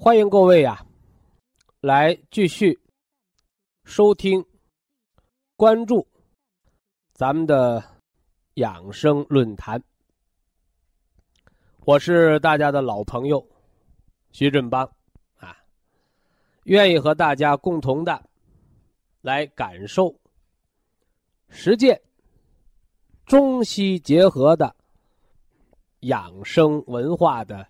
[0.00, 0.86] 欢迎各位呀，
[1.80, 2.78] 来继续
[3.82, 4.46] 收听、
[5.56, 6.06] 关注
[7.12, 7.82] 咱们的
[8.54, 9.82] 养生论坛。
[11.84, 13.44] 我是大家的老朋友
[14.30, 14.88] 徐振邦
[15.34, 15.58] 啊，
[16.62, 18.24] 愿意和大家共同的
[19.20, 20.14] 来感受、
[21.48, 22.00] 实践
[23.26, 24.76] 中西结合的
[26.02, 27.66] 养生文化的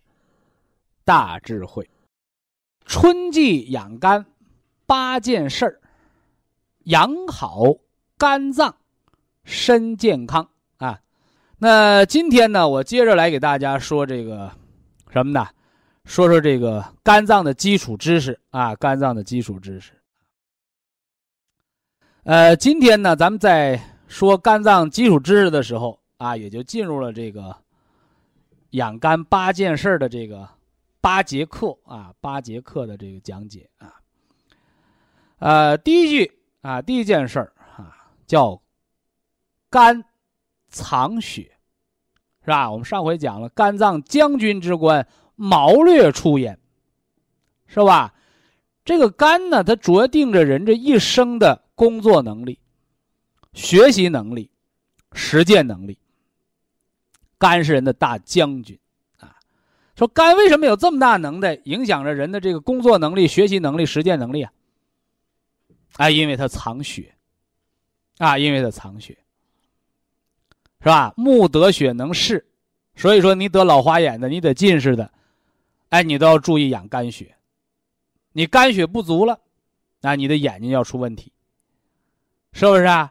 [1.06, 1.88] 大智慧。
[2.88, 4.24] 春季养肝
[4.86, 5.78] 八件事儿，
[6.84, 7.62] 养好
[8.16, 8.74] 肝脏，
[9.44, 10.98] 身健康啊。
[11.58, 14.50] 那今天呢，我接着来给大家说这个
[15.12, 15.46] 什么呢？
[16.06, 19.92] 说说这个肝脏的基础知识啊，肝脏的基础知识。
[22.22, 27.54] 呃，今天呢，咱们在说肝脏基础知识的时候啊，也就进入了这个
[28.70, 30.48] 养肝八件事儿的这个
[31.00, 33.94] 八节课啊，八节课的这个讲解啊。
[35.38, 38.60] 呃，第一句啊，第一件事儿啊，叫
[39.70, 40.04] 肝。
[40.70, 41.56] 藏血，
[42.42, 42.70] 是吧？
[42.70, 46.58] 我们上回讲了，肝脏将军之官，谋略出焉，
[47.66, 48.14] 是吧？
[48.84, 52.58] 这个肝呢，它决定着人这一生的工作能力、
[53.54, 54.50] 学习能力、
[55.14, 55.98] 实践能力。
[57.38, 58.78] 肝是人的大将军！
[59.98, 64.52] 说肝为什么有这么大能耐，影响着人的这个工作能力、学习能力、实践能力啊？
[65.96, 67.16] 啊，因为它藏血
[68.18, 69.18] 啊，因为它藏血。
[70.80, 71.12] 是吧？
[71.16, 72.46] 目得血能视，
[72.94, 75.10] 所以说你得老花眼的，你得近视的，
[75.88, 77.34] 哎，你都要注意养肝血。
[78.30, 79.40] 你肝血不足了，
[80.00, 81.32] 那你的眼睛要出问题，
[82.52, 83.10] 是不是啊？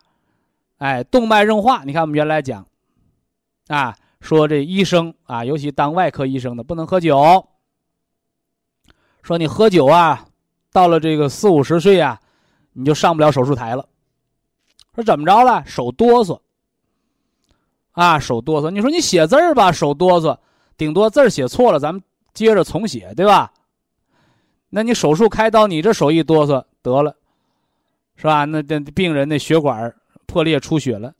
[0.78, 2.66] 哎，动脉硬化，你看我们原来讲，
[3.68, 7.48] 啊，说这医生啊，尤其当外科医生的不能喝酒。
[9.22, 10.26] 说你喝酒啊，
[10.72, 12.20] 到了这个四五十岁啊，
[12.74, 13.88] 你就上不了手术台了。
[14.96, 15.64] 说怎么着了？
[15.66, 16.40] 手哆嗦。
[17.92, 18.72] 啊，手哆嗦。
[18.72, 20.38] 你说你写字儿吧，手哆嗦，
[20.78, 22.02] 顶多字儿写错了，咱们
[22.34, 23.52] 接着重写，对吧？
[24.70, 27.16] 那你手术开刀，你这手一哆嗦得了，
[28.16, 28.46] 是吧？
[28.46, 29.94] 那这病人那血管
[30.26, 31.14] 破裂出血了，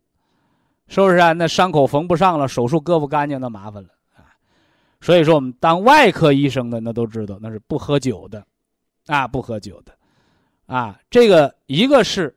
[0.88, 1.34] 是不是啊？
[1.34, 4.32] 那伤口缝不上了，手术割不干净，那麻烦了啊。
[5.02, 8.46] 所以说，我们当外科医生的那都知道，那是不喝酒的，
[9.06, 9.94] 啊，不喝酒的，
[10.66, 12.36] 啊，这个一个是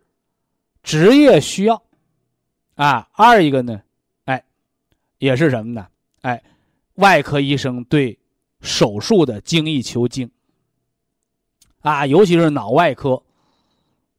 [0.82, 1.82] 职业需要，
[2.74, 3.80] 啊，二一个呢。
[4.24, 4.42] 哎
[5.18, 5.86] 也是什么呢？
[6.22, 6.42] 哎，
[6.94, 8.18] 外科医生对
[8.62, 10.30] 手术的精益求精
[11.80, 13.22] 啊，尤其是脑外科，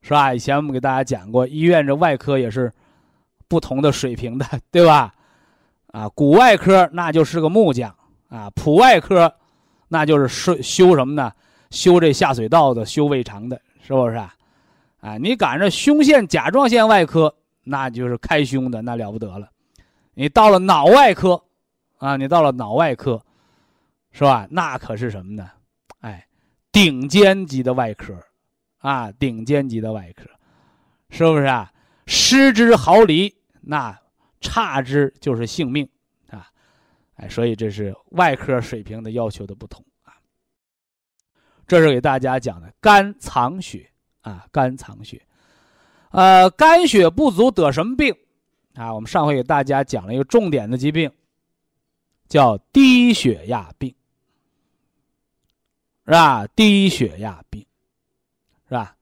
[0.01, 0.33] 是吧？
[0.33, 2.71] 以前我们给大家讲过，医院这外科也是
[3.51, 5.13] 不同的水平的， 对吧？
[5.87, 7.93] 啊，骨外科那就是个木匠
[8.29, 9.29] 啊，普外科
[9.89, 11.29] 那就是修修什么呢？
[11.69, 14.33] 修这下水道的，修胃肠的，是不是啊？
[15.01, 17.35] 啊，你赶上胸腺甲状腺外科，
[17.65, 19.49] 那就是开胸的，那了不得了。
[20.13, 21.43] 你到了脑外科，
[21.97, 23.21] 啊，你到了脑外科，
[24.13, 24.47] 是吧？
[24.49, 25.49] 那可是什么呢？
[25.99, 26.25] 哎，
[26.71, 28.13] 顶尖级的外科，
[28.77, 30.23] 啊，顶尖级的外科，
[31.09, 31.69] 是不是啊？
[32.07, 33.97] 失之毫厘，那
[34.41, 35.87] 差之就是性命，
[36.29, 36.51] 啊，
[37.15, 40.13] 哎，所以这是外科水平的要求的不同啊。
[41.67, 43.89] 这是给大家讲的肝藏血
[44.21, 45.21] 啊，肝藏血，
[46.09, 48.15] 呃，肝血不足得什么病？
[48.73, 51.11] 啊，我们上回给大家讲了一个重点的疾病，
[52.27, 53.93] 叫低血压病，
[56.05, 56.47] 是吧？
[56.47, 57.65] 低血压病，
[58.67, 58.95] 是吧？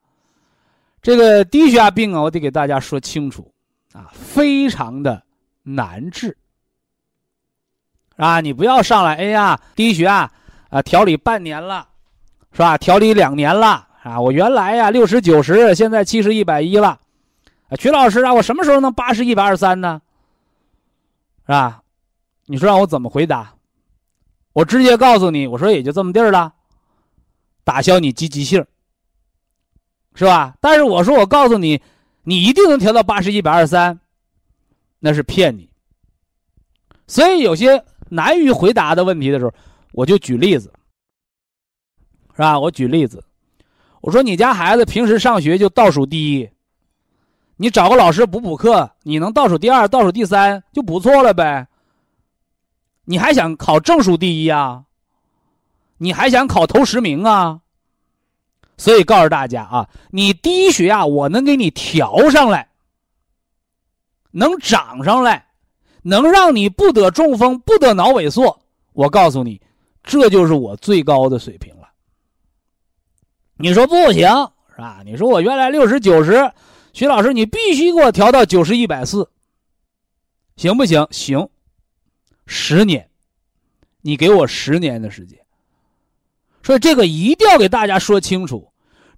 [1.02, 3.54] 这个低血压病啊，我得给大家说清楚
[3.94, 5.24] 啊，非常的
[5.64, 6.38] 难治，
[8.18, 10.32] 啊，你不要上来，哎呀，低血压
[10.70, 11.88] 啊，调理半年了，
[12.52, 12.78] 是吧？
[12.78, 17.00] 调理两年了啊，我原来呀六十九十，现在七十一百一了，
[17.70, 20.02] 啊，曲老师啊，我什么时候能八十一百二三呢？
[21.42, 21.82] 是吧？
[22.46, 23.56] 你说让我怎么回答？
[24.54, 26.54] 我直接告诉你，我说也就这么地儿了，
[27.64, 28.64] 打消你积极性，
[30.14, 30.56] 是吧？
[30.62, 31.82] 但是我说我告诉你，
[32.24, 34.00] 你一定能调到八十一百二三，
[35.00, 35.69] 那是骗你。
[37.07, 39.51] 所以有些难于回答的问题的时候，
[39.94, 40.71] 我就举例子，
[42.33, 42.60] 是吧？
[42.60, 43.24] 我举例子，
[44.01, 46.50] 我说你家孩子平时上学就倒数第一，
[47.57, 51.68] 你找个老师补补课，你能倒数第二、倒数第三就不错了呗。
[53.06, 54.86] 你还想考正数第一啊？
[55.98, 57.60] 你还想考头十名啊？
[58.80, 62.70] 所以告诉大家啊，你低血压我能给你调上来，
[64.31, 65.48] 能涨上来，
[66.02, 68.62] 能让你不得中风、不得脑萎缩。
[68.94, 69.62] 我告诉你，
[70.02, 71.90] 这就是我最高的水平了。
[73.58, 74.22] 你说不行
[74.72, 75.02] 是吧？
[75.04, 76.50] 你说我原来六十九十，
[76.94, 79.30] 徐老师你必须给我调到九十一百四，
[80.56, 81.06] 行不行？
[81.12, 81.50] 行。
[82.46, 83.10] 十年，
[84.02, 85.38] 你给我十年的时间。
[86.69, 88.71] 所以这个一定要给大家说清楚，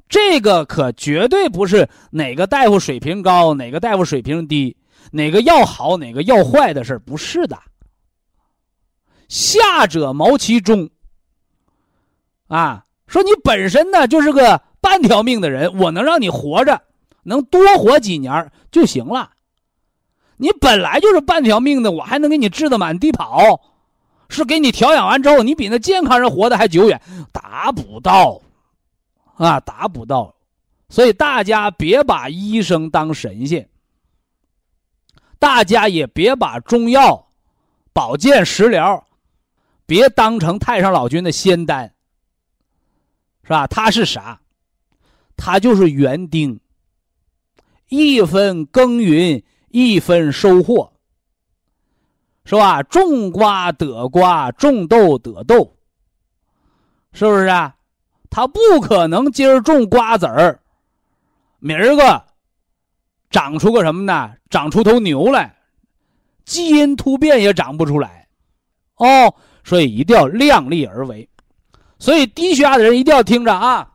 [0.07, 4.77] 这个可绝对不是哪个大夫水平高，哪个大夫水平低，
[5.11, 7.59] 哪个药好，哪个药坏的事不是的。
[9.27, 10.89] 下者谋其中。
[12.47, 16.81] 啊，说你本身呢就是个半条命的人，我能让你活着，
[17.23, 19.29] 能多活几年就行了。
[20.37, 23.59] 你本来就是半条命的，我还能给你治的满地跑，
[24.31, 26.99] 是给你调养完之后，你比那健康人活得还久远，
[27.31, 28.41] 达不到，
[29.35, 30.33] 啊，达不到，
[30.89, 33.69] 所以大家别把医生当神仙，
[35.37, 37.27] 大家也别把中药、
[37.93, 39.05] 保健食疗，
[39.85, 41.93] 别当成太上老君的仙丹，
[43.43, 43.67] 是吧？
[43.67, 44.39] 他是啥？
[45.35, 46.59] 他就是园丁，
[47.89, 49.43] 一分耕耘。
[49.73, 50.90] 一分收获，
[52.51, 52.83] 是吧？
[52.83, 55.73] 种瓜得瓜，种豆得豆，
[57.13, 57.73] 是不是啊？
[58.29, 60.59] 他不可能今儿种瓜子儿，
[61.59, 62.25] 明儿个
[63.29, 64.33] 长出个什么呢？
[64.49, 65.55] 长出头牛来，
[66.43, 68.27] 基因突变也长不出来，
[68.97, 69.33] 哦。
[69.63, 71.29] 所以一定要量力而为。
[71.99, 73.93] 所以低血压的人一定要听着啊。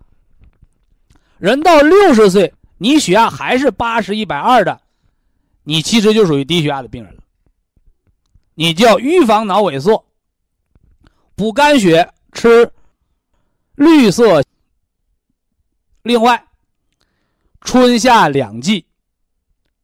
[1.37, 4.81] 人到六十岁，你血压还是八十一百二的。
[5.63, 7.23] 你其实就属于低血压的病人了，
[8.59, 10.07] 你就要预防脑萎缩，
[11.35, 12.73] 补肝血，吃
[13.75, 14.43] 绿色。
[16.03, 16.43] 另外，
[17.61, 18.87] 春夏两季，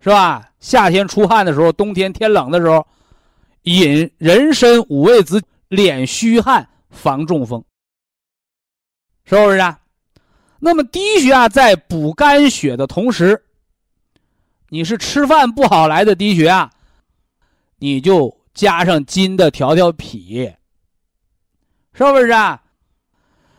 [0.00, 0.52] 是吧？
[0.58, 2.86] 夏天出汗的时候，冬天天冷的时候，
[3.64, 7.62] 饮人参五味子，敛虚汗，防中风，
[9.24, 9.80] 是不是啊？
[10.60, 13.44] 那么低血压在补肝血的同时。
[14.70, 16.70] 你是吃饭不好来的低血压，
[17.76, 20.52] 你就加上金的调调脾，
[21.94, 22.62] 是不是啊？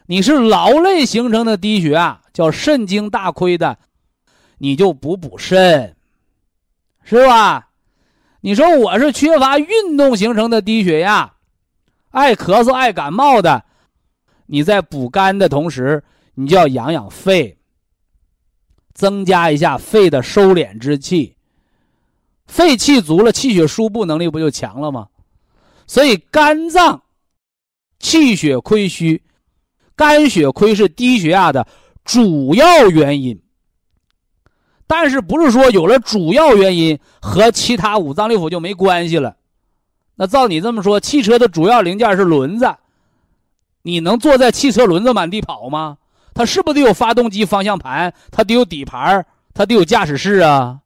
[0.07, 3.77] 你是劳累形成的低血压，叫肾精大亏的，
[4.57, 5.95] 你就补补肾，
[7.03, 7.69] 是吧？
[8.41, 11.33] 你说我是缺乏运动形成的低血压，
[12.11, 13.63] 爱咳嗽爱感冒的，
[14.47, 16.03] 你在补肝的同时，
[16.35, 17.57] 你就要养养肺。
[18.93, 21.35] 增加一下肺的收敛之气，
[22.45, 25.07] 肺气足了，气血输布能力不就强了吗？
[25.87, 27.01] 所以肝脏
[27.99, 29.23] 气血亏虚，
[29.95, 31.67] 肝血亏是低血压的
[32.03, 33.41] 主要原因。
[34.85, 39.37] 但是不是说有了主要原因和其他五脏六腑就没关系了？
[40.15, 42.75] 那照你这么说，汽车的主要零件是轮子，
[43.81, 45.97] 你能坐在汽车轮子满地跑吗？
[46.35, 48.13] 它是不是得有发动机、方向盘？
[48.31, 50.81] 它得有底盘，它得有驾驶室啊。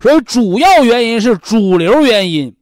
[0.00, 2.54] 所以主要原因是主流原因，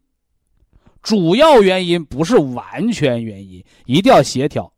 [1.02, 4.72] 主要原因不是完全原因，一定要协调。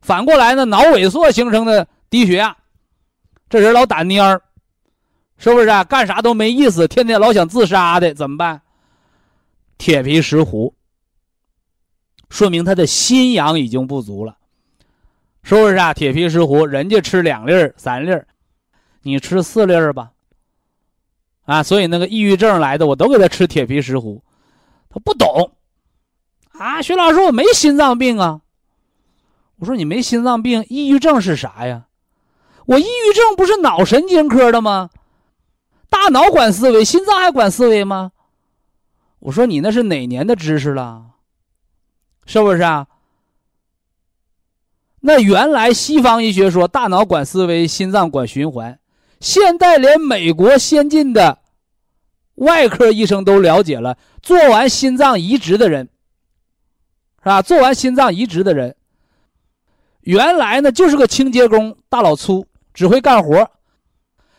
[0.00, 2.56] 反过来呢，脑萎缩形成的低血压，
[3.48, 4.40] 这人老打蔫儿，
[5.36, 5.84] 是不是啊？
[5.84, 8.60] 干啥都没意思，天天老想自杀的，怎么办？
[9.78, 10.74] 铁皮石斛，
[12.28, 14.36] 说明他的心阳已经不足了。
[15.42, 15.94] 是不是啊？
[15.94, 18.26] 铁皮石斛，人家吃两粒儿、三粒儿，
[19.02, 20.10] 你吃四粒儿吧。
[21.44, 24.20] 啊，所以那个抑郁症来的，我都给他吃铁皮石斛，
[24.88, 25.52] 他不懂。
[26.52, 28.40] 啊，徐老师，我没心脏病啊。
[29.56, 31.84] 我说你没心脏病，抑郁症是啥呀？
[32.66, 34.90] 我抑郁症不是脑神经科的吗？
[35.90, 38.12] 大脑管思维，心脏还管思维吗？
[39.18, 41.06] 我说你那是哪年的知识了？
[42.24, 42.86] 是不是啊？
[45.00, 48.79] 那原来西方医学说大脑管思维，心脏管循环，
[49.20, 51.38] 现在连美国先进的
[52.36, 53.96] 外科医生都了解了。
[54.22, 55.88] 做完心脏移植的人，
[57.20, 57.40] 是吧？
[57.40, 58.74] 做完心脏移植的人，
[60.00, 63.50] 原来呢就是个清洁工，大老粗，只会干活。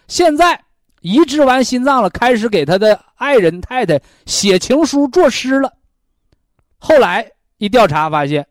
[0.08, 0.64] 现在
[1.02, 5.74] 移植完心脏了，开始给他的爱人太太写情书、作诗了。
[6.78, 8.46] 后来一调查发现。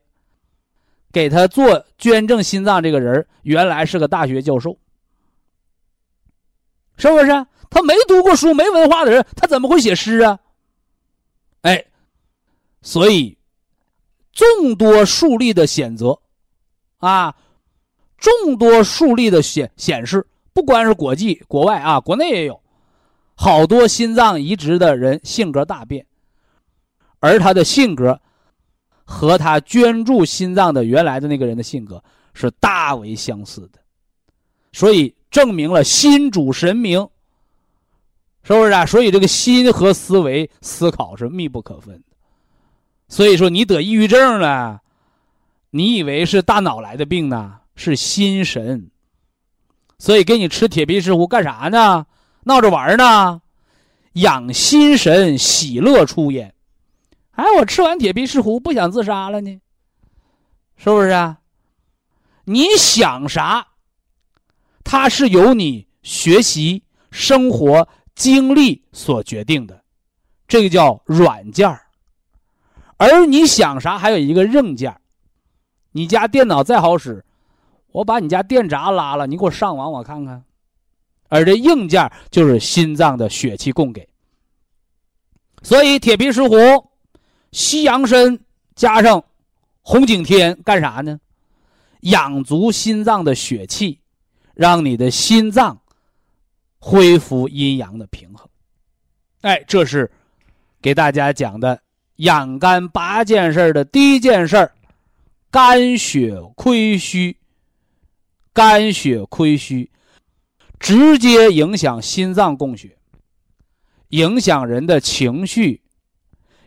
[1.12, 4.78] 给他做捐赠心脏这个人原来是个大学教授，
[7.00, 7.46] 是不是？
[7.68, 10.38] 他没读过书、没文化的人，他怎么会写诗啊？
[11.62, 11.84] 哎，
[12.82, 13.36] 所以
[14.32, 16.20] 众多数例的选择，
[16.98, 17.34] 啊，
[18.18, 22.60] 众多数例的显显示，不光是国际、国外啊，国内也有
[23.34, 26.06] 好多心脏移植的人性格大变，
[27.18, 28.20] 而他的性格。
[29.12, 32.00] 和他捐助心脏的原来的那个人的性格
[32.32, 33.80] 是大为相似的，
[34.70, 37.08] 所以证明了心主神明，
[38.42, 38.84] 是不是啊？
[38.84, 42.16] 所以这个心和思维思考是密不可分的。
[43.08, 44.80] 所以说你得抑郁症了，
[45.70, 47.58] 你以为是大脑来的病呢？
[47.76, 48.90] 是心神。
[49.98, 52.06] 所以给你吃铁皮石斛干啥呢？
[52.44, 53.42] 闹着玩呢？
[54.14, 56.54] 养心神，喜乐出焉。
[57.32, 59.60] 哎，我吃完铁皮石斛不想自杀了呢，
[60.76, 61.38] 是不是啊？
[62.44, 63.68] 你想啥？
[64.90, 66.82] 它是由你学习、
[67.12, 69.84] 生活经历所决定的，
[70.48, 71.78] 这个叫软件
[72.96, 75.00] 而你想啥，还有一个硬件
[75.92, 77.24] 你家电脑再好使，
[77.92, 80.42] 我把你家电闸拉了，你给我上网，我看看。
[81.28, 84.08] 而这硬件就是心脏的血气供给。
[85.62, 86.84] 所以铁皮石斛。
[87.52, 88.40] 西洋参
[88.74, 89.22] 加上
[89.82, 91.20] 红景天干啥呢？
[92.00, 93.99] 养足心脏的血气，
[94.60, 95.80] 让你的心脏
[96.78, 98.46] 恢复阴阳的平衡。
[99.40, 100.10] 哎，这是
[100.82, 101.80] 给大家讲的
[102.16, 104.70] 养肝八件事的第一件事
[105.50, 107.34] 肝血亏虚。
[108.52, 109.90] 肝血亏虚，
[110.78, 112.98] 直接影响心脏供血，
[114.10, 115.80] 影响人的情绪。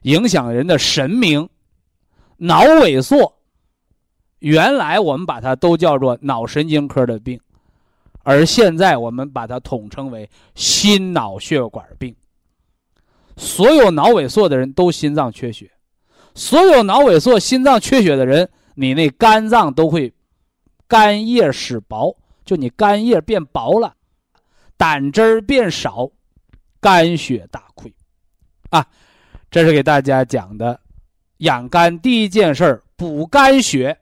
[0.01, 1.47] 影响人的神明，
[2.37, 3.37] 脑萎缩。
[4.39, 7.39] 原来我们把它都叫做脑神经科的病，
[8.23, 12.15] 而现在我们把它统称为心脑血管病。
[13.37, 15.71] 所有脑萎缩的人都心脏缺血，
[16.33, 20.13] 所有脑萎缩、心脏缺血的人，你那肝脏都会
[20.87, 23.95] 肝叶使薄，就你肝叶变薄了，
[24.77, 26.09] 胆汁儿变少，
[26.79, 27.93] 肝血大亏，
[28.69, 28.87] 啊。
[29.49, 30.81] 这是给大家讲的，
[31.37, 33.99] 养肝第一件事儿，补肝血，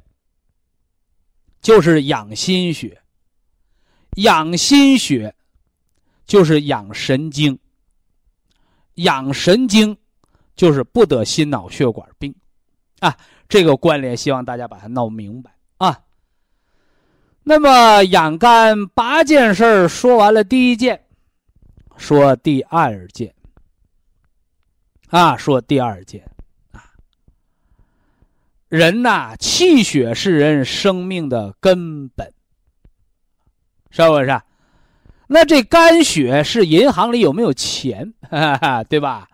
[1.61, 3.00] 就是养心血。
[4.17, 5.33] 养心血，
[6.25, 7.57] 就是养神经。
[8.95, 9.97] 养神经，
[10.55, 12.35] 就是不得心脑血管病，
[12.99, 16.01] 啊，这个关联，希望大家把它弄明白啊。
[17.43, 21.05] 那么养肝八件事儿说完了，第一件，
[21.97, 23.33] 说第二件。
[25.09, 26.23] 啊，说第二件，
[26.71, 26.91] 啊，
[28.69, 32.33] 人呐，气血是人生命的根本，
[33.91, 34.41] 是不是？
[35.27, 38.13] 那这肝血是银行里有没有钱，
[38.89, 39.27] 对吧？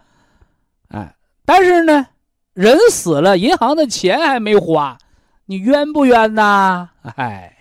[0.90, 2.06] 哎，但是呢，
[2.54, 4.98] 人死了，银行的钱还没花，
[5.46, 6.90] 你冤不冤呐？
[7.16, 7.56] 哎，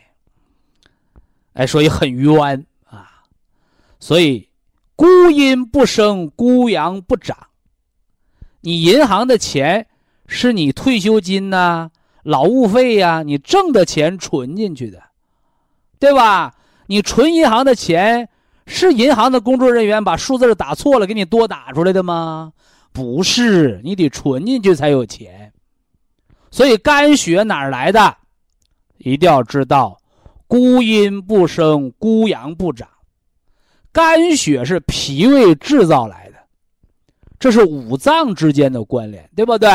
[1.54, 3.22] 哎，所以很冤啊。
[3.98, 4.48] 所以
[4.94, 7.36] 孤阴不生，孤阳不长。
[8.60, 9.86] 你银行的钱
[10.26, 11.90] 是你退休金呐、
[12.22, 15.02] 劳务费呀，你挣的钱存进去的，
[15.98, 16.54] 对吧？
[16.86, 18.28] 你存银行的钱
[18.66, 22.52] 是银行的工作人员把数字打错了给你多打出来的吗？
[22.92, 25.52] 不是，你得存进去才有钱。
[26.50, 28.16] 所以肝血哪来的？
[28.98, 30.00] 一定要知道，
[30.46, 32.88] 孤阴不生，孤阳不长。
[33.92, 36.36] 肝血是脾胃制造来的。
[37.38, 39.68] 这是五脏之间的关联，对不对？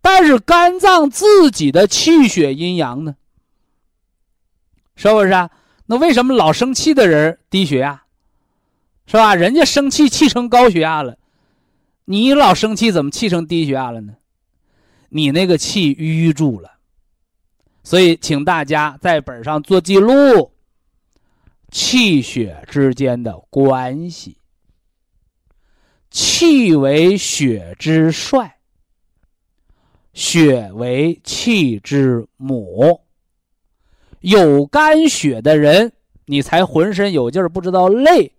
[0.00, 3.16] 但是肝脏自己的气血阴阳呢？
[4.94, 5.50] 是不是啊？
[5.90, 8.02] 那为什么老生气的人低血压？
[9.06, 9.34] 是吧？
[9.34, 11.16] 人家生气气成高血压了，
[12.04, 14.16] 你老生气怎么气成低血压了呢？
[15.08, 16.72] 你那个气淤住了，
[17.82, 20.52] 所以请大家在本上做记录，
[21.70, 24.36] 气血之间的关系。
[26.10, 28.58] 气为血之帅，
[30.12, 33.00] 血为气之母，
[34.20, 35.92] 有肝血的人，
[36.26, 38.32] 你才浑身有劲儿，不知道累。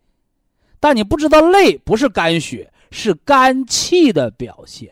[0.80, 4.92] 但你不知道累，不是肝血，是肝气的表现。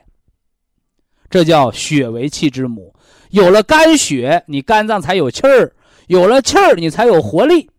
[1.30, 2.94] 这叫血为气之母。
[3.30, 5.70] 有了肝血，你肝脏才有气儿；
[6.08, 7.70] 有了气儿，你才有活力。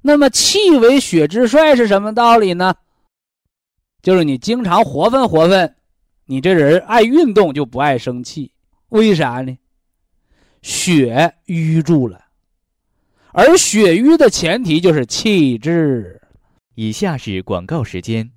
[0.00, 2.74] 那么气为血之帅是什么道理呢？
[4.02, 5.76] 就是你经常活泛活泛，
[6.26, 8.52] 你这人爱运动就不爱生气，
[8.90, 9.56] 为啥呢？
[10.64, 12.18] 血瘀住了，
[13.34, 16.22] 而血瘀的前提就是气滞。
[16.74, 18.30] 以下是广告时间。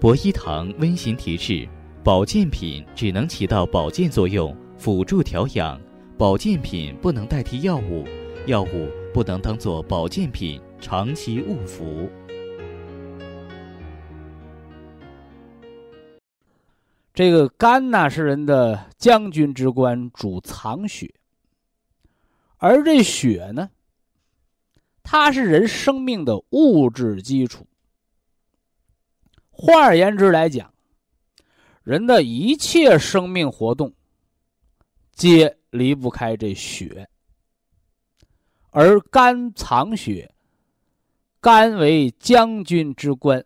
[0.00, 1.68] 博一堂温馨提示：
[2.02, 5.78] 保健品只能起到保健作用，辅助调养；
[6.18, 8.04] 保健品不能代替药物，
[8.46, 12.10] 药物不能当做保健品长期误服。
[17.14, 21.14] 这个肝呢是人的将军之官，主藏血，
[22.56, 23.70] 而这血呢，
[25.04, 27.64] 它是人生命的物质基础。
[29.52, 30.74] 换而言之来讲，
[31.84, 33.94] 人的一切生命活动，
[35.12, 37.08] 皆离不开这血。
[38.70, 40.34] 而肝藏血，
[41.40, 43.44] 肝为将军之官，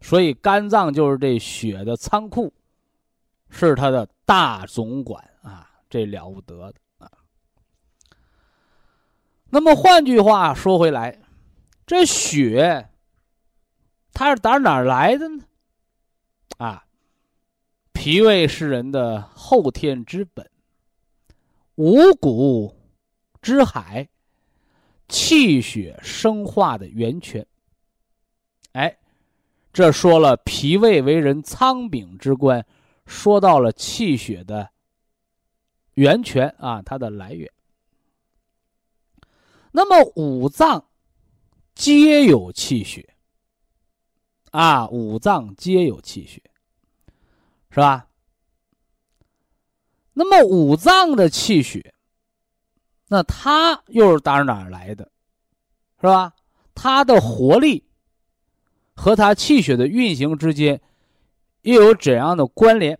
[0.00, 2.54] 所以肝脏就是这血的仓库。
[3.48, 7.10] 是他的大总管啊，这了不得的啊。
[9.48, 11.18] 那么换句话说回来，
[11.86, 12.88] 这血
[14.12, 15.44] 它是打哪儿来的呢？
[16.58, 16.84] 啊，
[17.92, 20.50] 脾胃是人的后天之本，
[21.76, 22.74] 五谷
[23.40, 24.08] 之海，
[25.08, 27.46] 气血生化的源泉。
[28.72, 28.98] 哎，
[29.72, 32.66] 这说了脾胃为人仓禀之官。
[33.06, 34.70] 说到了气血的
[35.94, 37.50] 源泉啊，它的来源。
[39.70, 40.88] 那么五脏
[41.74, 43.14] 皆有气血
[44.50, 46.42] 啊，五脏皆有气血，
[47.70, 48.08] 是吧？
[50.14, 51.94] 那么五脏的气血，
[53.08, 55.12] 那它又是打哪儿来的？
[56.00, 56.34] 是吧？
[56.74, 57.84] 它的活力
[58.94, 60.80] 和它气血的运行之间。
[61.66, 62.96] 又有怎样的关联？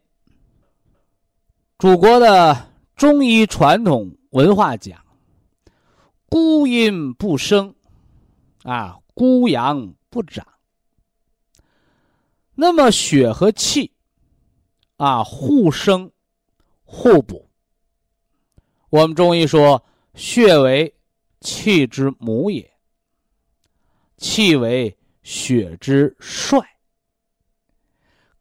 [1.79, 5.01] 祖国的中医传统文化讲
[6.29, 7.73] ：“孤阴不生，
[8.65, 10.45] 啊，孤阳不长。”
[12.57, 13.93] 那么血和气，
[14.97, 16.11] 啊，互生
[16.83, 17.49] 互补。
[18.91, 20.93] 我们中医说，血为
[21.41, 22.69] 气之母也，
[24.17, 26.76] 气为血之帅。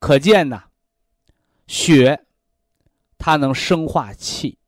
[0.06, 0.66] 可见呢，
[1.66, 2.28] 血
[3.18, 4.60] 它能生化气，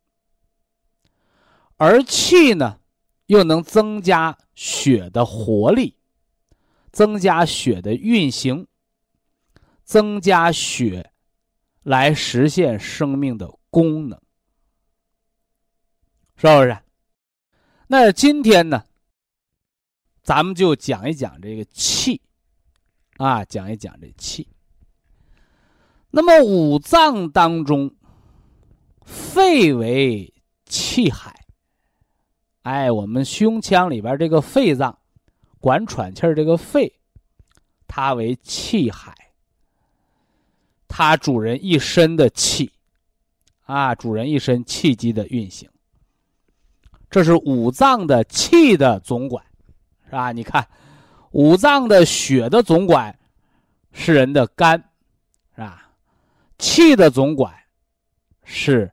[1.75, 2.79] 而气呢
[3.27, 5.95] 又能增加血的活力，
[6.91, 8.65] 增加血的运行，
[9.83, 11.13] 增加血
[11.83, 14.19] 来实现生命的功能，
[16.35, 16.79] 是不是？
[17.85, 18.85] 那今天呢，
[20.23, 22.23] 咱们就讲一讲这个气，
[23.17, 24.47] 啊，讲一讲这气。
[26.17, 27.93] 那么五脏当中，
[29.05, 30.33] 肺为
[30.65, 31.45] 气海。
[32.63, 34.97] 哎，我们胸腔里边这个肺脏，
[35.59, 36.91] 管喘气儿这个肺，
[37.87, 39.13] 它为气海。
[40.87, 42.71] 它主人一身的气，
[43.65, 45.69] 啊，主人一身气机的运行。
[47.11, 49.45] 这是五脏的气的总管，
[50.05, 50.31] 是吧？
[50.31, 50.67] 你看，
[51.29, 53.19] 五脏的血的总管
[53.91, 54.83] 是人的肝，
[56.57, 57.53] 气的总管
[58.43, 58.91] 是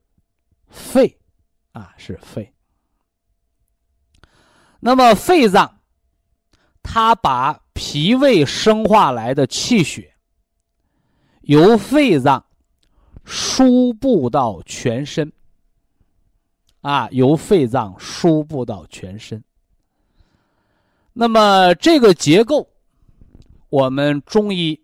[0.69, 1.19] 肺，
[1.73, 2.53] 啊，是肺。
[4.81, 5.81] 那么肺脏，
[6.83, 10.15] 它把脾胃生化来的气血，
[11.41, 12.45] 由肺脏
[13.25, 15.33] 输布到全身，
[16.83, 19.43] 啊，由肺脏输布到全身。
[21.15, 22.69] 那么这个结构，
[23.71, 24.79] 我们中医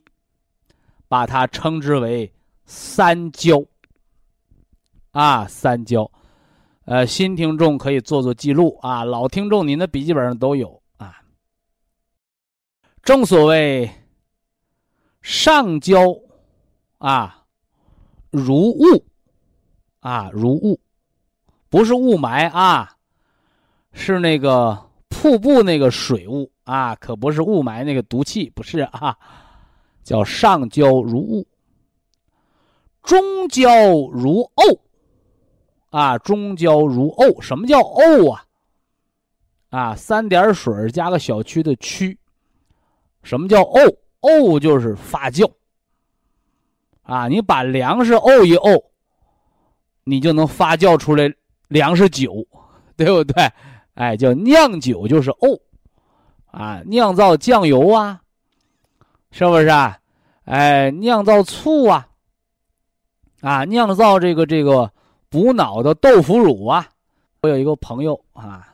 [1.09, 2.33] 把它称之为。
[2.73, 3.61] 三焦
[5.11, 6.09] 啊，三焦，
[6.85, 11.21] 呃，新听众可以做做记录啊，老听众您的笔记本上都有啊。
[13.03, 13.91] 正所谓
[15.21, 16.17] 上焦
[16.99, 17.45] 啊，
[18.31, 19.05] 如雾
[19.99, 20.79] 啊，如雾，
[21.69, 22.97] 不是雾霾啊，
[23.93, 24.79] 是那个
[25.09, 29.19] 瀑布那个水雾啊，可不是雾霾那个毒气，不是啊，
[30.05, 31.45] 叫上焦如雾。
[33.03, 33.71] 中焦
[34.13, 34.79] 如沤，
[35.91, 37.41] 啊，中焦如沤。
[37.41, 38.45] 什么叫沤啊？
[39.71, 42.19] 啊，三点水加个小区的区。
[43.23, 43.97] 什么叫沤？
[44.21, 45.51] 沤就是发酵。
[47.03, 48.83] 啊，你把粮食沤一沤，
[50.05, 51.33] 你就能发酵出来
[51.69, 52.47] 粮食酒，
[52.97, 53.51] 对不对？
[53.95, 55.61] 哎，叫酿酒就是沤。
[56.47, 58.21] 啊，酿造酱油啊，
[59.31, 59.99] 是不是啊？
[60.45, 62.09] 哎，酿造醋啊，
[63.41, 64.91] 啊，酿造这个这个
[65.29, 66.87] 补脑的豆腐乳啊。
[67.43, 68.69] 我有一个朋友啊，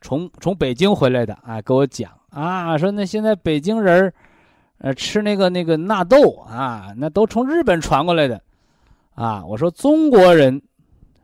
[0.00, 4.12] 从从北京回来的，啊，跟我讲啊，说那现在北京人
[4.78, 8.42] 呃，吃那个那个纳豆啊，那都从日本传过来的，
[9.14, 10.60] 啊，我说中国人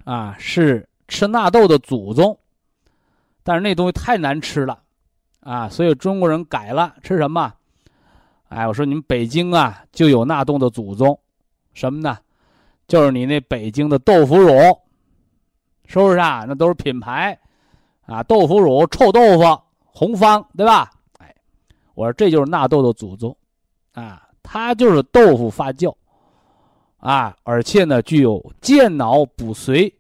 [0.05, 2.39] 啊是吃纳豆的祖宗，
[3.43, 4.79] 但是那东西太难吃了。
[5.41, 7.51] 啊，所以中国人改了吃什么？
[8.49, 11.19] 哎，我说你们北京啊就有纳豆的祖宗，
[11.73, 12.19] 什么呢？
[12.89, 14.51] 就是你那北京的豆腐乳，
[15.85, 16.45] 是不是啊？
[16.49, 17.39] 那都是品牌，
[18.07, 20.91] 啊，豆腐乳、臭豆腐、红方，对吧？
[21.19, 21.33] 哎，
[21.95, 23.37] 我说这就是纳豆的祖宗，
[23.93, 25.95] 啊，它就是豆腐发酵，
[26.97, 29.93] 啊，而且呢具有健脑补髓，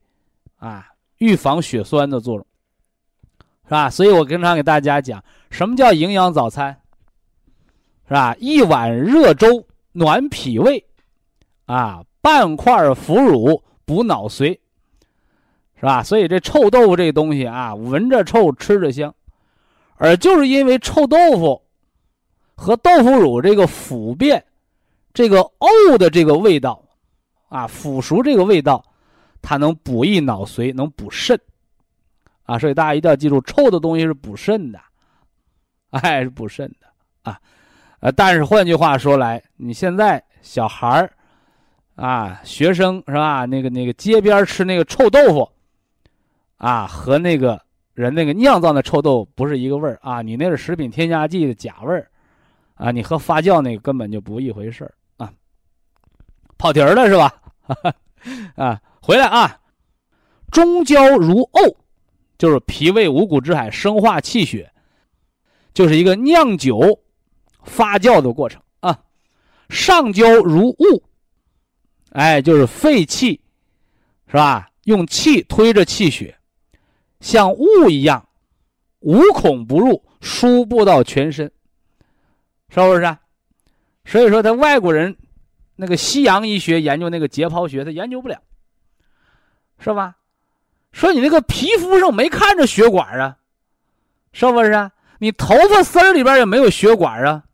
[0.56, 2.46] 啊，预防血栓的作用。
[3.64, 3.90] 是吧？
[3.90, 6.74] 所以我经常给大家讲，什么叫营养早餐？
[8.06, 8.34] 是吧？
[8.40, 10.82] 一碗热粥暖脾胃，
[11.66, 14.58] 啊，半块腐乳补脑髓，
[15.76, 16.02] 是吧？
[16.02, 19.14] 所以这臭豆腐这东西啊，闻着臭，吃着香，
[19.96, 21.62] 而就是因为臭豆腐
[22.54, 24.44] 和豆腐乳这个腐变、
[25.14, 26.84] 这个沤的这个味道，
[27.48, 28.84] 啊，腐熟这个味道，
[29.40, 31.40] 它能补益脑髓，能补肾。
[32.42, 34.78] 啊，所以大家一定要记住，臭的东西是补肾的，
[35.92, 36.86] 哎，是补肾的
[37.22, 37.40] 啊，
[38.00, 41.10] 呃，但是换句话说来，你现在小孩儿
[41.98, 43.44] 啊，学生是吧？
[43.44, 45.50] 那个那个街边吃那个臭豆腐，
[46.56, 47.60] 啊，和那个
[47.94, 52.08] 人那个酿造的臭豆腐不是一个味儿啊，你那是食品添加剂的假味儿，
[52.76, 55.32] 啊，你和发酵那个根本就不一回事儿啊，
[56.56, 57.34] 跑题儿了是吧？
[58.54, 59.58] 啊，回来啊，
[60.50, 61.76] 中焦如沤。
[62.38, 64.70] 就是脾胃五谷之海，生化气血，
[65.74, 67.00] 就是一个酿酒
[67.64, 68.96] 发酵的过程啊。
[69.68, 71.02] 上焦如雾，
[72.10, 73.40] 哎，就是肺气，
[74.26, 74.70] 是吧？
[74.84, 76.34] 用气推着气血，
[77.20, 78.26] 像雾一样，
[79.00, 81.50] 无孔不入，输布到全身，
[82.70, 83.16] 是不是？
[84.06, 85.14] 所以说，他外国人
[85.76, 88.40] 那个西洋医学研究那个解剖学，他研究不了，
[89.78, 90.16] 是吧？
[90.90, 93.36] 说你那个皮肤上没看着血管啊，
[94.32, 94.90] 是不是？
[95.18, 97.44] 你头发丝里边也没有血管啊，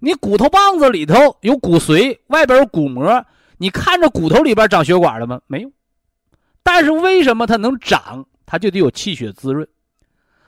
[0.00, 3.24] 你骨头棒子里头有骨髓，外边有骨膜，
[3.62, 5.40] 你看着骨头里边长血管了吗？
[5.46, 5.70] 没有。
[6.64, 8.26] 但是为什么它能长？
[8.44, 9.66] 它就得有气血滋润。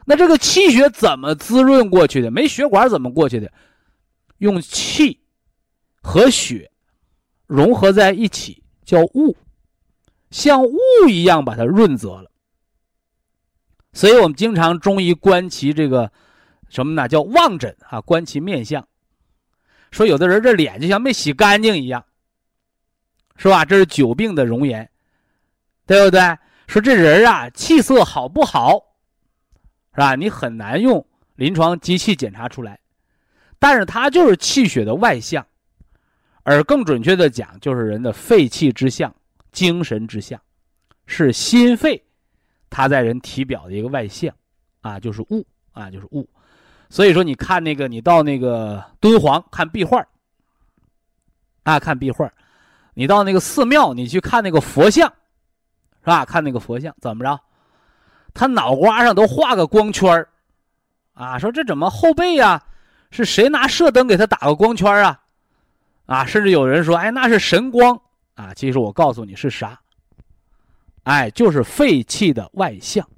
[0.05, 2.29] 那这个气血怎么滋润过去的？
[2.33, 3.53] 没血管怎么过去的？
[4.39, 5.21] 用气
[6.03, 6.73] 和血
[7.47, 9.37] 融合在一起，叫雾。
[10.31, 10.77] 像雾
[11.09, 12.29] 一样把它润泽了，
[13.93, 16.11] 所以我们经常中医观其这个
[16.69, 17.07] 什么呢？
[17.07, 18.85] 叫望诊啊，观其面相。
[19.93, 22.05] 说有的人这脸就像没洗干净一样，
[23.37, 23.65] 是吧？
[23.65, 24.89] 这是久病的容颜，
[25.87, 26.21] 对不对？
[26.67, 28.79] 说这人啊，气色好不好，
[29.95, 30.15] 是吧？
[30.15, 31.05] 你很难用
[31.37, 32.79] 临床机器检查出来，
[33.59, 35.47] 但是它就是气血的外象，
[36.43, 39.15] 而更准确的讲，就是人的肺气之象。
[39.53, 40.41] 精神之象，
[41.07, 42.05] 是心肺，
[42.69, 44.35] 它在人体表的一个外象，
[44.81, 46.29] 啊，就是物啊，就是物。
[46.91, 50.05] 所以说，你看那个，你到那个敦煌看壁画，
[51.63, 52.29] 啊，看壁画，
[52.95, 55.09] 你到那个寺庙，你去看那个佛像，
[56.01, 56.25] 是吧？
[56.25, 57.41] 看那个佛像怎么着？
[58.33, 60.27] 他脑瓜上都画个光圈
[61.13, 62.63] 啊，说这怎么后背呀？
[63.11, 65.21] 是谁拿射灯给他打个光圈啊？
[66.07, 68.01] 啊，甚至有人说，哎，那是神光。
[68.35, 69.79] 啊，其实我告诉你是啥？
[71.05, 73.09] 哎，就是肺气的外象。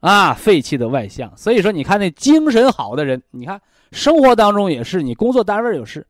[0.00, 1.30] 啊，肺气的外象。
[1.36, 3.60] 所以说，你看那精神好的人，你看
[3.92, 6.06] 生活当中也是，你工作单位也是，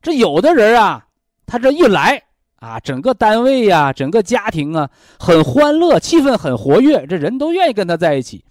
[0.00, 1.04] 这有的人啊，
[1.46, 2.22] 他这一来
[2.56, 8.44] 啊，整个单位呀，整个家庭啊，很欢乐，气氛很活跃，这人都愿意跟他在一起。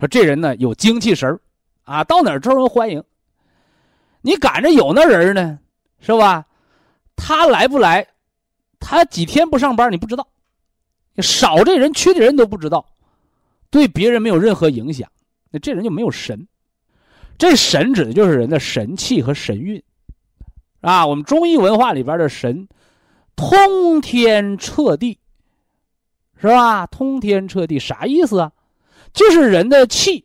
[0.00, 1.38] 说这人呢有精气神
[1.84, 3.02] 啊，到哪儿招人欢迎。
[4.20, 5.58] 你赶着有那人呢，
[6.00, 6.46] 是吧？
[7.16, 8.06] 他来不来？
[8.80, 10.26] 他几天不上班，你不知道。
[11.18, 12.84] 少这人，缺的人都不知道，
[13.70, 15.08] 对别人没有任何影响。
[15.50, 16.48] 那这人就没有神。
[17.36, 19.82] 这神指的就是人的神气和神韵，
[20.82, 22.68] 啊，我们中医文化里边的神，
[23.34, 25.18] 通天彻地，
[26.40, 26.86] 是吧？
[26.86, 28.52] 通天彻地啥意思啊？
[29.12, 30.24] 就是人的气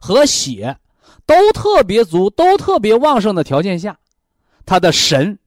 [0.00, 0.78] 和血
[1.26, 3.98] 都特别足、都特别旺盛的条件下，
[4.64, 5.38] 他的神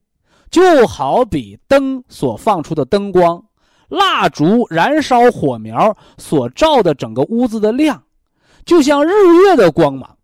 [0.50, 3.46] 就好比灯所放出的灯光，
[3.88, 8.04] 蜡烛燃烧火苗所照的整个屋子的亮，
[8.64, 10.15] 就像日月的光芒。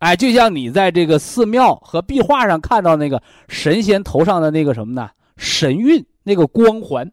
[0.00, 5.10] 哎，就像你在这个寺庙和壁画上看到那个神仙头上的那个什么呢？
[5.36, 7.12] 神韵，那个光环，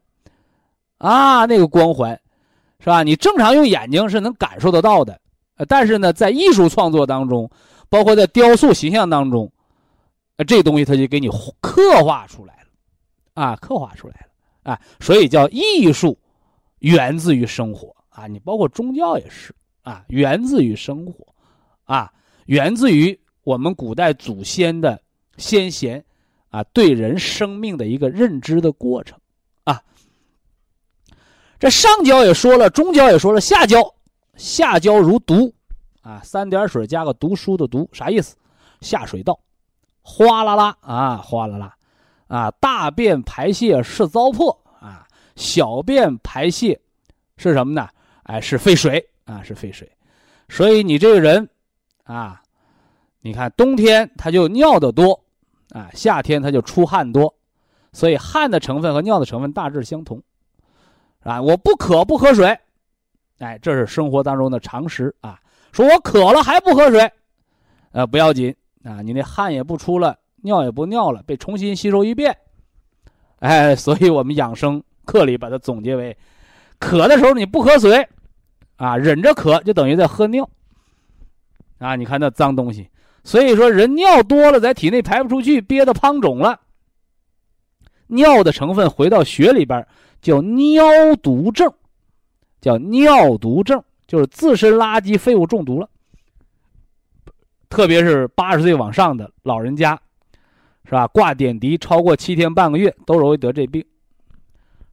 [0.97, 2.17] 啊，那个光环，
[2.79, 3.03] 是吧？
[3.03, 5.19] 你正常用眼睛是能感受得到的，
[5.67, 7.49] 但是呢，在艺术创作当中，
[7.89, 9.51] 包括在雕塑形象当中，
[10.47, 11.27] 这东西它就给你
[11.59, 14.13] 刻画出来了，啊，刻画出来
[14.63, 16.17] 了，啊，所以叫艺术
[16.79, 21.25] 源自于生活啊，你包括宗教也是啊，源自于生活，
[21.83, 22.09] 啊。
[22.47, 24.99] 源自于我们古代祖先的
[25.37, 26.03] 先贤
[26.49, 29.17] 啊，对人生命的一个认知的过程
[29.65, 29.81] 啊。
[31.59, 33.93] 这上焦也说了，中焦也说了，下焦，
[34.35, 35.53] 下焦如毒
[36.01, 38.35] 啊，三点水加个读书的读，啥意思？
[38.79, 39.37] 下水道，
[40.01, 41.75] 哗啦啦啊，哗啦啦
[42.27, 45.05] 啊，大便排泄是糟粕啊，
[45.35, 46.79] 小便排泄
[47.35, 47.89] 是什么呢？
[48.23, 49.89] 哎，是废水啊，是废水。
[50.47, 51.49] 所以你这个人。
[52.07, 52.41] 啊，
[53.19, 55.23] 你看冬天它就尿的多，
[55.71, 57.35] 啊，夏天它就出汗多，
[57.91, 60.23] 所以汗的成分和尿的成分大致相同，
[61.19, 62.57] 啊，我不渴不喝水，
[63.39, 65.37] 哎，这是生活当中的常识啊。
[65.73, 67.11] 说我渴了还不喝水，
[67.91, 72.37] 呃，不要紧啊，你那汗也不出了，尿也不尿了，被重新吸收一遍，
[73.39, 76.17] 哎，所以我们养生课里把它总结为：
[76.79, 78.07] 渴的时候你不喝水，
[78.77, 80.49] 啊，忍着渴就等于在喝尿。
[81.79, 82.89] 啊，你看那脏东西，
[83.23, 86.59] 所以说人尿多了，在体内排不出去，憋得胖肿了。
[88.07, 89.85] 尿的成分回到血里边，
[90.21, 90.83] 叫尿
[91.21, 91.71] 毒症，
[92.61, 95.87] 叫尿毒症，就是自身垃圾废物中毒了。
[97.69, 99.99] 特别是八十岁往上的老人家，
[100.85, 101.05] 是吧？
[101.07, 103.85] 挂点滴超过七天半个月，都容易得这病，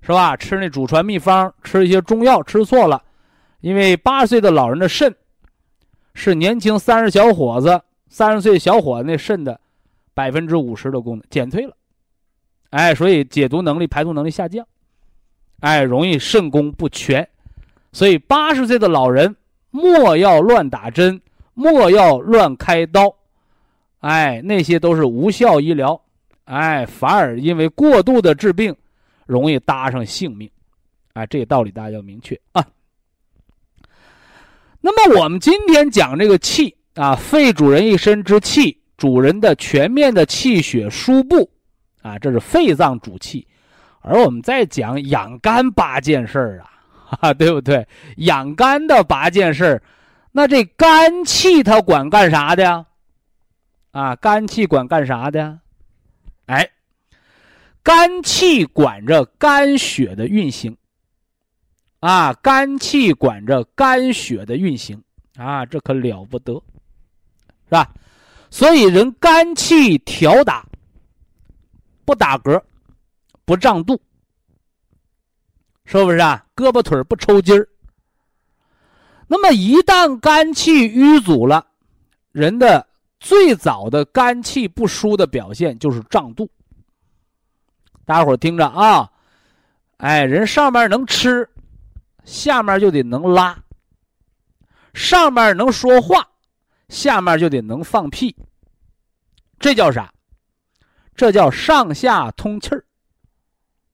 [0.03, 0.37] 是吧？
[0.37, 3.03] 吃那祖传秘方，吃一些中药吃错了，
[3.61, 5.15] 因为八十岁的老人的肾。
[6.15, 9.61] 是年轻三十小伙子，三十岁小伙子那肾的
[10.15, 11.77] 百分之五十的功能减退了，
[12.71, 14.67] 哎，所以解毒能力、排毒能力下降，
[15.61, 17.29] 哎，容易肾功不全，
[17.93, 19.35] 所以八十岁的老人
[19.71, 21.21] 莫要乱打针，
[21.53, 23.13] 莫要乱开刀，
[24.01, 26.01] 哎，那些都是无效医疗，
[26.45, 28.75] 哎，反而因为过度的治病，
[29.27, 30.49] 容易搭上性命，
[31.15, 32.41] 哎，这个道理大家要明确。
[32.53, 32.65] 啊。
[34.87, 41.51] 那么我们今天讲这个气啊，肺主人一身之气，主人的全面的气血输布，
[42.03, 43.49] 啊，这是肺脏主气。
[44.03, 46.69] 而我们在讲养肝八件事儿啊，
[47.19, 47.89] 哈，对不对？
[48.19, 49.83] 养肝的八件事儿，
[50.33, 52.85] 那这肝气它管干啥的呀？
[53.93, 55.61] 啊，肝气管干啥的呀？
[56.45, 56.69] 哎，
[57.83, 60.77] 肝气管着肝血的运行。
[62.05, 65.03] 啊，肝气管着肝血的运行，
[65.37, 66.53] 啊，这可了不得，
[67.65, 67.91] 是吧？
[68.51, 70.67] 所以人肝气调达，
[72.05, 72.63] 不打嗝，
[73.47, 73.99] 不胀肚，
[75.87, 76.45] 是不是啊？
[76.55, 77.67] 胳膊腿不抽筋儿。
[79.27, 81.67] 那么一旦肝气瘀阻了，
[82.33, 82.87] 人的
[83.19, 86.51] 最早的肝气不舒的表现就是胀肚。
[88.05, 89.11] 大家伙听着啊，
[89.97, 91.49] 哎，人上面能吃。
[92.25, 93.57] 下面就得能拉，
[94.93, 96.27] 上面能说话，
[96.89, 98.35] 下面就得能放屁。
[99.59, 100.13] 这叫啥？
[101.15, 102.85] 这叫上下通气儿。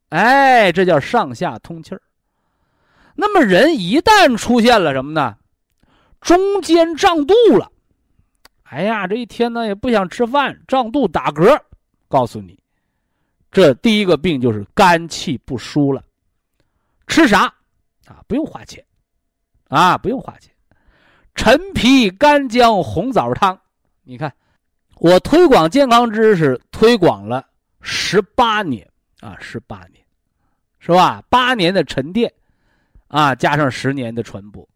[0.08, 2.02] 哎，这叫上下通气儿。
[3.14, 5.36] 那么人一旦出现了什么呢？
[6.20, 7.70] 中间胀肚了，
[8.64, 11.60] 哎呀，这一天呢也不想吃饭，胀肚打嗝。
[12.08, 12.58] 告诉你，
[13.50, 16.02] 这第一个病就是肝气不舒了。
[17.06, 17.52] 吃啥？
[18.10, 18.84] 啊，不用花钱，
[19.68, 20.52] 啊，不用花钱。
[21.36, 23.56] 陈皮干姜红枣汤，
[24.02, 24.34] 你看，
[24.96, 27.46] 我推广健康知识推广了
[27.80, 30.04] 十八年啊，十八年，
[30.80, 31.22] 是吧？
[31.30, 32.32] 八年的沉淀，
[33.06, 34.68] 啊，加上十年的传播，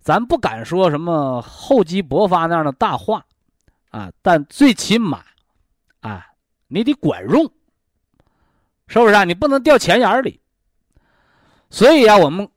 [0.00, 3.26] 咱不敢说什么厚积薄发那样的大话，
[3.90, 5.24] 啊，但最起码，
[5.98, 6.24] 啊，
[6.68, 7.44] 你得管用，
[8.86, 9.24] 是不是啊？
[9.24, 10.40] 你不能掉钱眼里。
[11.74, 12.48] 所以啊，我们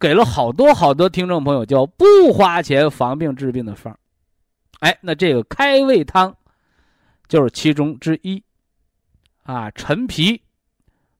[0.00, 3.96] 给了好多好多听众朋友叫不花钱防病治病的方
[4.80, 6.36] 哎，那这个开胃汤
[7.28, 8.42] 就是其中之一，
[9.44, 10.42] 啊，陈皮、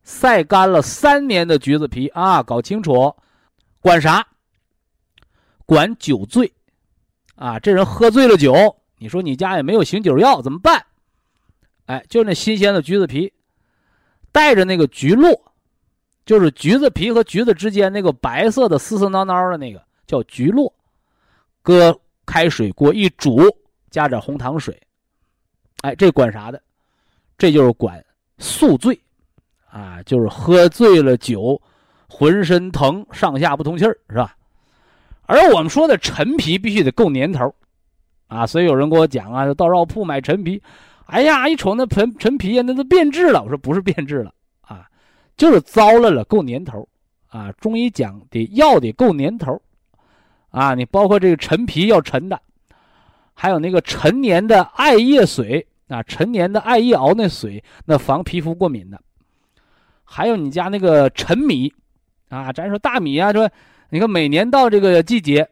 [0.03, 3.15] 晒干了三年的橘子皮啊，搞清楚，
[3.79, 4.27] 管啥？
[5.65, 6.53] 管酒醉，
[7.37, 10.87] 啊，这人喝醉了酒，你说你家也没有醒酒药，怎么办？
[11.87, 13.33] 哎，就那新鲜的橘子皮，
[14.33, 15.54] 带着那个橘络，
[16.25, 20.73] 就是橘子皮和橘子之间那个白色的丝丝挠挠的那个叫橘络，
[21.63, 23.41] 搁开水锅一煮，
[23.91, 24.81] 加点红糖水，
[25.83, 26.61] 哎，这管啥的？
[27.37, 28.03] 这就是管
[28.39, 28.99] 宿醉，
[29.69, 31.61] 啊，就是喝醉了酒，
[32.09, 34.37] 浑身疼，上下不通气儿，是吧？
[35.27, 37.55] 而我们说的陈皮必须得够年头，
[38.29, 40.63] 啊，所以有人跟我讲啊，到药铺买陈皮，
[41.07, 43.43] 哎呀，一瞅那陈陈皮呀，那都变质了。
[43.43, 44.33] 我说不是变质了，
[45.37, 46.89] 就是糟了了，够年头，
[47.29, 49.61] 啊，中医讲的药得够年头，
[50.51, 52.41] 啊，你包括这个陈皮要陈的，
[53.35, 55.67] 还有那个陈年的艾叶水。
[55.87, 58.99] 啊，陈年的艾叶熬那水，那防皮肤过敏的。
[60.03, 61.71] 还有你家那个陈米，
[62.31, 63.49] 啊，咱说大米啊，说
[63.91, 65.47] 你看每年到这个季节，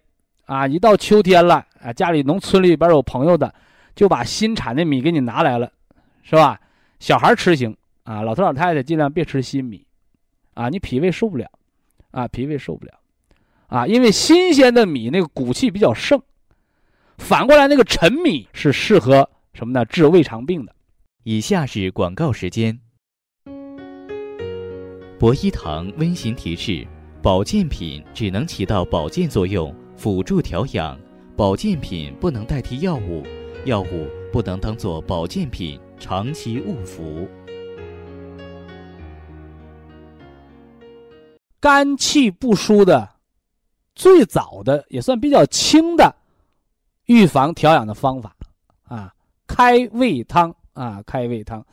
[0.46, 3.54] 啊，一到秋天了，啊，家里农村里边有朋友的，
[3.94, 5.70] 就把新产的米给你拿来了，
[6.22, 6.58] 是吧？
[6.98, 9.86] 小孩吃行啊，老头老太太尽量别吃新米，
[10.54, 11.50] 啊，你脾胃受不了，
[12.10, 12.92] 啊，脾胃受不了，
[13.68, 16.20] 啊，因为新鲜的米那个骨气比较盛，
[17.18, 19.28] 反过来那个陈米是适合。
[19.54, 19.84] 什么呢？
[19.84, 20.74] 治胃肠病的。
[21.24, 22.80] 以下是广告时间。
[25.18, 26.86] 博一堂温馨提示：
[27.22, 30.98] 保健品只能起到保健作用，辅助调养；
[31.36, 33.22] 保健品不能代替药物，
[33.66, 37.28] 药物不能当做保健品长期误服。
[41.62, 43.08] 肝气不舒的，
[43.94, 46.12] 最早的也算比较轻的
[47.06, 48.34] 预防调养的方法
[48.82, 49.14] 啊。
[49.46, 51.64] 开胃汤啊，开胃汤，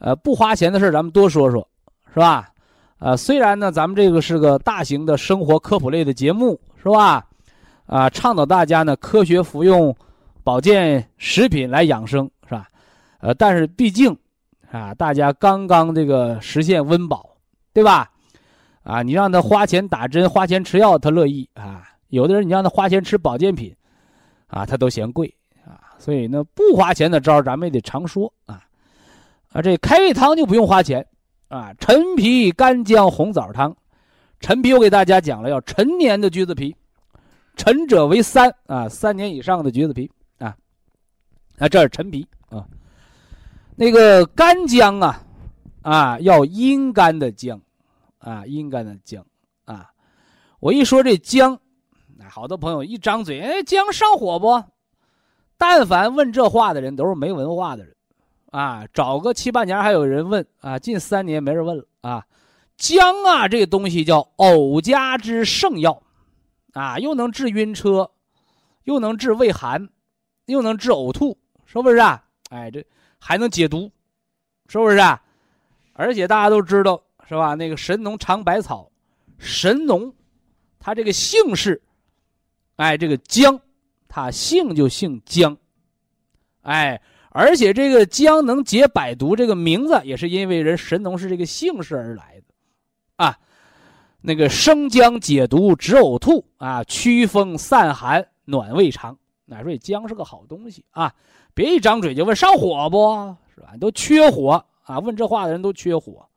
[0.00, 1.66] 呃，不花钱的事咱们多说说，
[2.12, 2.50] 是吧？
[2.98, 7.26] 呃，虽然呢，咱们这个是个大型的生活科普类的节目，是吧？
[7.86, 9.96] 啊，倡导大家呢科学服用
[10.44, 12.68] 保健食品来养生，是吧？
[13.20, 14.14] 呃，但是毕竟
[14.70, 17.30] 啊，大家刚刚这个实现温饱，
[17.72, 18.11] 对吧？
[18.82, 23.74] 啊，你让他花钱打针、花钱吃药，他乐意啊；有的人你让他花钱吃保健品，
[24.48, 25.32] 啊，他都嫌贵
[25.64, 25.78] 啊。
[25.98, 28.64] 所以呢，不花钱的招咱们也得常说啊，
[29.52, 31.06] 啊，这开胃汤就不用花钱
[31.48, 31.72] 啊。
[31.78, 33.76] 陈皮干姜红枣汤，
[34.40, 36.74] 陈皮我给大家讲了，要陈年的橘子皮，
[37.56, 40.56] 陈者为三啊，三年以上的橘子皮啊，
[41.58, 42.66] 啊，这是陈皮啊。
[43.76, 45.22] 那个干姜啊，
[45.82, 47.60] 啊，要阴干的姜，
[48.22, 49.24] 啊，阴干的姜
[49.64, 49.90] 啊。
[50.60, 51.60] 我一说这姜，
[52.30, 54.62] 好多朋友一张嘴，哎，姜上火不？
[55.58, 57.94] 但凡问这话的人都是没文化的人，
[58.50, 62.26] 啊，找个七八年还有人问啊，近三年没人问了啊。
[62.76, 66.02] 姜啊，这个东西叫藕家之圣药，
[66.72, 68.10] 啊，又能治晕车，
[68.84, 69.88] 又能治胃寒，
[70.46, 72.24] 又能治呕吐，是不是啊？
[72.50, 72.84] 哎，这
[73.18, 73.90] 还能解毒，
[74.68, 75.22] 是不是啊？
[75.92, 77.00] 而且大家都知道
[77.32, 77.54] 是吧？
[77.54, 78.90] 那个神农尝百草，
[79.38, 80.14] 神农，
[80.78, 81.82] 他这个姓氏，
[82.76, 83.60] 哎，这个姜。
[84.14, 85.56] 他姓就姓姜，
[86.60, 92.44] 哎，而且这个姜能解百毒，这个名字也是因为人神农是这个姓氏而来的，
[93.16, 93.38] 啊，
[94.20, 99.16] 那个生姜解毒止呕吐啊，驱风散寒暖胃肠，
[99.46, 101.14] 那说姜是个好东西啊，
[101.54, 103.74] 别一张嘴就问上火不是吧？
[103.80, 106.28] 都缺火啊，问这话的人都缺火，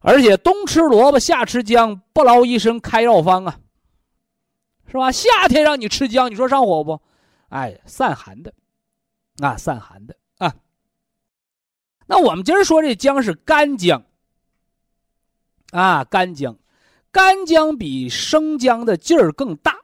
[0.00, 3.58] 而且冬吃萝卜夏吃姜，不劳医生开药方啊。
[4.86, 5.12] 是吧？
[5.12, 7.00] 夏天让你吃姜，你说上火不？
[7.48, 8.52] 哎，散寒的，
[9.38, 10.52] 啊，散寒的啊。
[12.06, 14.02] 那我们今儿说这姜是干姜，
[15.70, 16.56] 啊，干姜，
[17.12, 19.76] 干姜比生姜的劲儿更大，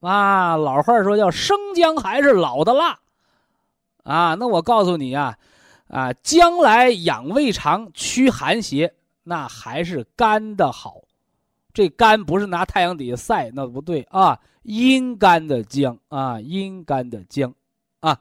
[0.00, 3.00] 啊，老话说叫生姜还是老的辣，
[4.04, 5.36] 啊，那我告诉你啊，
[5.88, 8.94] 啊，姜来养胃肠、驱寒邪，
[9.28, 11.02] 那还是干的好。
[11.74, 14.40] 这干不是拿太阳底下晒，那不对啊！
[14.62, 17.52] 阴干的姜啊，阴干的姜，
[18.00, 18.18] 啊，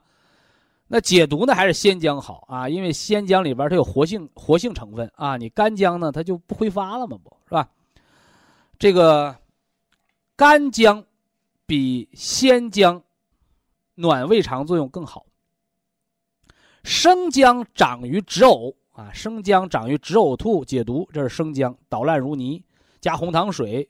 [0.87, 2.67] 那解毒呢还是鲜姜好啊？
[2.67, 7.69] 因为鲜姜里边它有活性活性成分啊，你干姜呢它就不挥发了嘛，不是吧？
[8.77, 9.35] 这个
[10.35, 11.05] 干姜
[11.65, 13.01] 比鲜姜
[13.93, 15.25] 暖胃肠作用更好。
[16.83, 22.63] 生姜长于止呕啊，生姜长于止呕吐解毒，这是生姜捣烂如泥。
[23.01, 23.87] 加红糖水，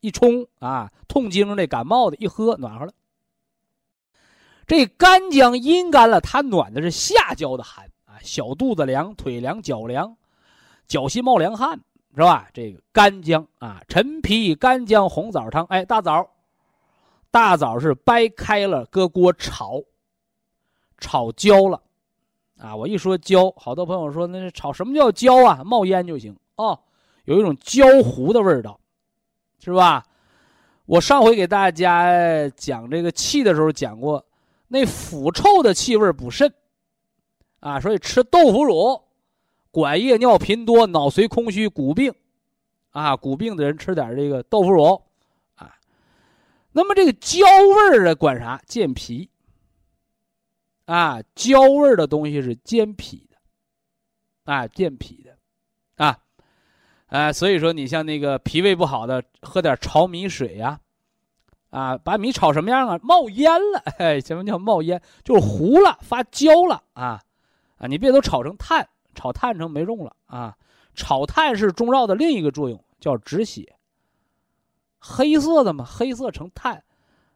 [0.00, 2.92] 一冲啊，痛经的、感冒的，一喝暖和了。
[4.66, 10.16] 这干姜阴干了，它暖的是下焦的寒啊，小肚子凉、腿凉、脚凉。
[10.86, 11.80] 脚心冒凉汗，
[12.14, 12.48] 是吧？
[12.52, 15.64] 这个干姜啊，陈皮干姜红枣汤。
[15.66, 16.28] 哎，大枣，
[17.30, 19.80] 大枣是掰开了搁锅炒，
[20.98, 21.82] 炒焦了，
[22.60, 25.64] 啊，我一说焦，好多朋友说那是炒什么叫焦啊？
[25.64, 26.78] 冒烟就行哦，
[27.24, 28.78] 有一种焦糊的味道，
[29.64, 30.04] 是吧？
[30.84, 34.26] 我上回给大家讲这个气的时候讲过，
[34.68, 36.52] 那腐臭的气味补肾，
[37.60, 39.00] 啊，所以吃豆腐乳，
[39.70, 42.12] 管夜尿频多、脑髓空虚、骨病，
[42.90, 45.00] 啊，骨病的人吃点这个豆腐乳，
[45.54, 45.72] 啊，
[46.72, 48.60] 那么这个焦味儿的管啥？
[48.66, 49.29] 健脾，
[50.90, 55.38] 啊，焦味儿的东西是健脾的，啊，健脾的，
[56.04, 56.18] 啊。
[57.06, 60.80] 啊，所以说你像那个脾胃不好的，喝点炒米水呀，
[61.70, 62.98] 啊，把米炒什么样啊？
[63.02, 65.00] 冒烟了，哎，什么叫冒烟？
[65.22, 67.20] 就是糊了，发焦了啊，
[67.78, 70.56] 啊，你别都炒成炭，炒炭成没用了啊。
[70.94, 73.76] 炒炭是中药的另一个作用，叫止血。
[74.98, 76.82] 黑色的嘛，黑色成炭，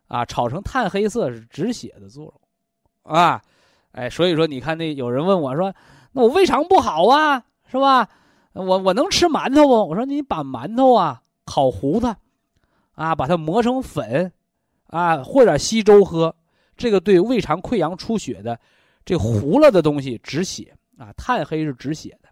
[0.08, 2.40] 啊，炒成炭黑色是止血的作用，
[3.04, 3.40] 啊，
[3.92, 5.72] 哎，所以说你看那有人问我说，
[6.12, 8.08] 那我胃肠不好啊，是吧？
[8.52, 9.88] 我我能吃馒头不？
[9.88, 12.16] 我说你把馒头啊烤糊它，
[12.94, 14.32] 啊把它磨成粉，
[14.86, 16.34] 啊和点稀粥喝，
[16.76, 18.58] 这个对胃肠溃疡出血的，
[19.04, 21.12] 这糊了的东西止血啊。
[21.16, 22.28] 炭黑是止血的，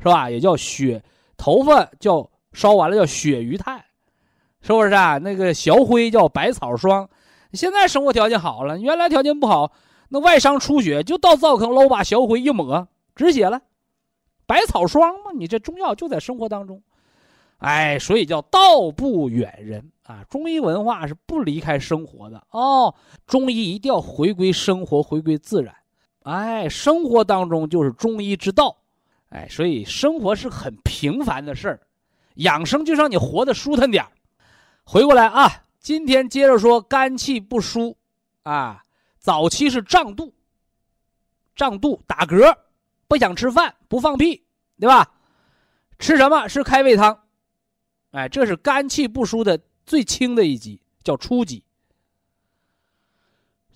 [0.00, 0.28] 是吧？
[0.30, 1.02] 也叫血
[1.36, 3.84] 头发叫烧完了叫血鱼炭，
[4.62, 5.18] 是不是啊？
[5.18, 7.08] 那个小灰叫百草霜。
[7.54, 9.72] 现在生活条件好了，原来条件不好，
[10.08, 13.60] 那外伤出血就到灶坑捞把小灰一抹止血了。
[14.46, 16.82] 百草霜嘛，你这中药就在生活当中，
[17.58, 20.22] 哎，所以叫道不远人啊。
[20.28, 22.94] 中医文化是不离开生活的哦。
[23.26, 25.74] 中医一定要回归生活，回归自然，
[26.24, 28.76] 哎，生活当中就是中医之道，
[29.30, 31.80] 哎，所以生活是很平凡的事儿，
[32.34, 34.10] 养生就让你活得舒坦点儿
[34.84, 37.94] 回过来啊，今天接着说肝气不舒
[38.42, 38.82] 啊，
[39.18, 40.32] 早期是胀肚，
[41.54, 42.56] 胀肚打嗝。
[43.06, 44.42] 不想吃饭，不放屁，
[44.80, 45.12] 对吧？
[45.98, 46.48] 吃什么？
[46.48, 47.26] 是开胃汤。
[48.12, 51.62] 哎，这是肝气不舒的最轻的一级，叫初级。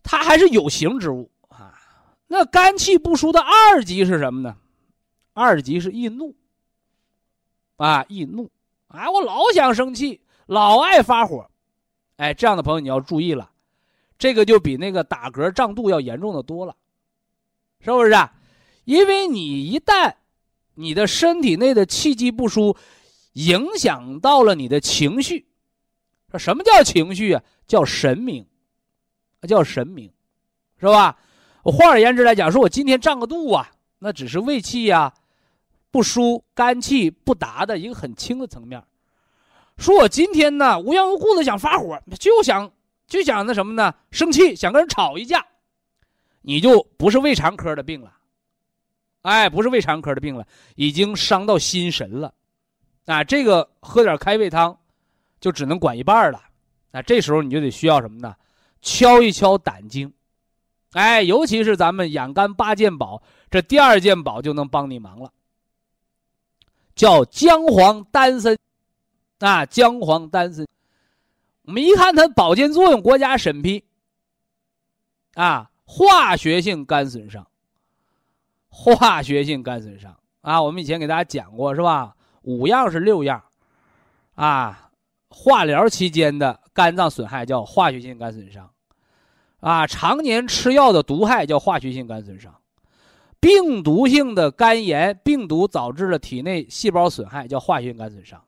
[0.03, 1.79] 它还是有形之物啊。
[2.27, 4.57] 那肝气不舒的二级是什么呢？
[5.35, 6.35] 二级是易怒。
[7.77, 8.51] 啊，易怒！
[8.87, 11.48] 哎，我老想生气，老爱发火。
[12.19, 13.51] 哎，这样的朋友你要注意了，
[14.19, 16.75] 这个就比那个打嗝胀肚要严重的多了，
[17.81, 18.13] 是不是？
[18.13, 18.35] 啊？
[18.85, 20.15] 因为你一旦
[20.75, 22.77] 你的身体内的气机不舒，
[23.35, 25.47] 影响到了你的情绪，
[26.31, 27.43] 说什么叫情绪啊？
[27.67, 28.47] 叫神明，
[29.43, 30.11] 叫神明，
[30.81, 31.19] 是吧？
[31.63, 35.15] 换而言之来讲，说我今天胀个肚啊，那只是胃气呀
[35.93, 38.83] 不舒、肝气不达的一个很轻的层面。
[39.79, 42.71] 说我今天呢无缘无故的想发火，就想
[43.07, 43.95] 就想那什么呢？
[44.11, 45.47] 生气，想跟人吵一架，
[46.43, 48.13] 你就不是胃肠科的病了。
[49.23, 52.33] 哎，不是胃肠科的病了，已经伤到心神了，
[53.07, 54.79] 啊，这个喝点开胃汤，
[55.41, 56.41] 就只能管一半了，
[56.93, 58.35] 啊，这时候你就得需要什么呢？
[58.81, 60.11] 敲一敲胆经，
[60.93, 65.33] 哎，尤其是咱们养肝八件宝，这第二件宝就能帮你忙了，
[66.95, 68.57] 叫姜黄丹参，
[69.41, 70.67] 啊，姜黄丹参，
[71.63, 73.85] 我们一看它保健作用，国家审批，
[75.35, 77.47] 啊，化学性肝损伤。
[78.71, 82.15] 化学性肝损伤啊，我们以前给大家讲过是吧？
[82.43, 83.43] 五样是六样，
[84.35, 84.91] 啊，
[85.29, 88.71] 化疗期间的肝脏损害叫化学性肝损伤，
[89.61, 92.55] 啊，常年吃药的毒害叫化学性肝损伤，
[93.41, 98.41] 病毒性的肝炎，病毒导致了体内细胞损害叫化学性肝损伤，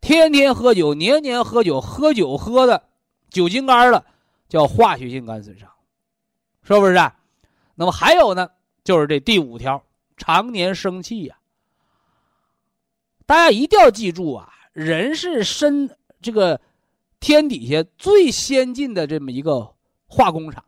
[0.00, 2.88] 天天喝酒，年年喝酒，喝酒喝的
[3.30, 4.04] 酒精肝了，
[4.48, 5.68] 叫化学性肝损伤，
[6.62, 6.94] 是不是？
[7.74, 8.48] 那么还有呢？
[8.82, 9.84] 就是这第五条，
[10.16, 11.36] 常年生气呀。
[13.26, 16.60] 大家一定要记住啊，人是身这个
[17.20, 19.74] 天底下最先进的这么一个
[20.06, 20.64] 化工厂。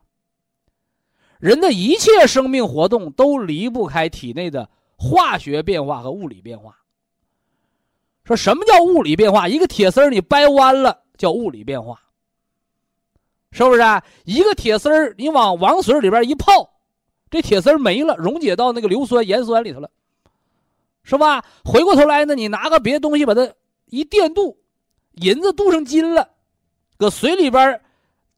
[1.40, 6.78] 人的一切生命活动都离不开体内的化学变化和物理变化。
[8.24, 9.48] 说什么叫物理变化？
[9.48, 12.00] 一个铁丝你掰弯了叫物理变化，
[13.50, 13.80] 是不是？
[13.80, 14.04] 啊？
[14.24, 16.70] 一个铁丝你往王水里边一泡。
[17.30, 19.90] 这铁丝没了，溶解到那个硫酸、盐酸里头了，
[21.02, 21.42] 是吧？
[21.64, 23.50] 回过头来呢，你拿个别的东西把它
[23.86, 24.58] 一电镀，
[25.12, 26.28] 银子镀成金了，
[26.98, 27.80] 搁水里边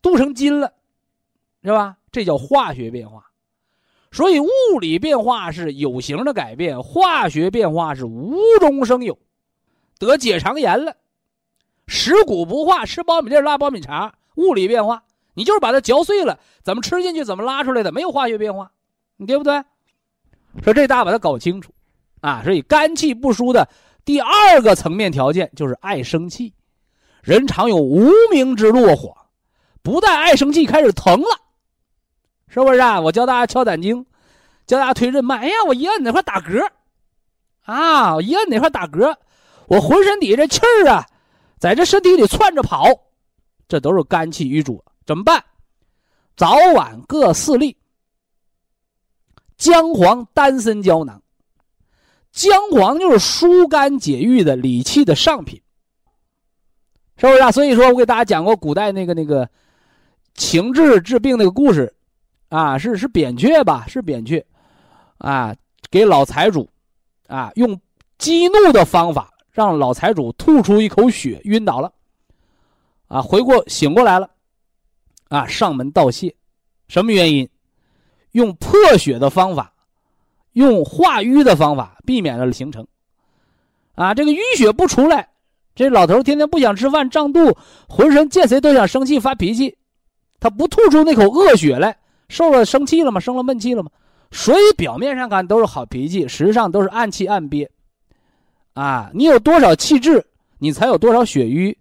[0.00, 0.72] 镀成金了，
[1.64, 1.96] 是吧？
[2.12, 3.26] 这叫化学变化。
[4.12, 4.46] 所以物
[4.80, 9.18] 理变化是有形的改变，化学变化是无中生有。
[9.98, 10.96] 得结肠炎了，
[11.86, 15.02] 食谷不化，吃苞米粒拉苞米碴，物理变化，
[15.34, 18.70] 你就是把它嚼碎了，怎么吃进去，怎么拉出来的，没有化学变化，
[19.16, 19.62] 你对不对？
[20.62, 21.72] 说这大家把它搞清楚，
[22.20, 23.68] 啊，所以肝气不舒的
[24.04, 26.54] 第二个层面条件就是爱生气，
[27.22, 29.16] 人常有无名之落火，
[29.82, 31.28] 不但爱生气，开始疼了，
[32.46, 33.00] 是不是啊？
[33.00, 34.06] 我教大家敲胆经，
[34.66, 36.68] 教大家推任脉，哎呀，我一摁哪块打嗝，
[37.62, 39.16] 啊，我一摁哪块打嗝，
[39.66, 41.06] 我浑身底下这气儿啊，
[41.58, 42.86] 在这身体里窜着跑，
[43.68, 45.42] 这都是肝气瘀阻，怎么办？
[46.36, 47.76] 早晚各四粒。
[49.56, 51.22] 姜黄丹参胶囊，
[52.32, 55.62] 姜黄就是疏肝解郁的理气的上品，
[57.16, 57.52] 是不是啊？
[57.52, 59.48] 所以说我给大家讲过古代那个那个
[60.34, 61.94] 情志治病那个故事，
[62.48, 63.86] 啊，是是扁鹊吧？
[63.86, 64.44] 是扁鹊，
[65.18, 65.54] 啊，
[65.88, 66.68] 给老财主，
[67.28, 67.80] 啊，用
[68.18, 71.92] 激怒的方法让老财主吐出一口血，晕倒了，
[73.06, 74.28] 啊，回过醒过来了，
[75.28, 76.34] 啊，上门道谢，
[76.88, 77.48] 什么原因？
[78.32, 79.72] 用破血的方法，
[80.54, 82.84] 用化瘀的方法，避免了形成。
[83.94, 85.28] 啊，这个淤血不出来，
[85.76, 87.56] 这老头天天不想吃饭，胀肚，
[87.88, 89.78] 浑身见谁都想生气发脾气。
[90.40, 91.96] 他不吐出那口恶血来，
[92.28, 93.20] 受了生气了吗？
[93.20, 93.90] 生了闷气了吗？
[94.32, 97.70] 所以表面上看都是好脾气，实际上都是暗气暗憋。
[98.74, 100.24] 啊，你有多少气滞，
[100.58, 101.76] 你才有多少血瘀，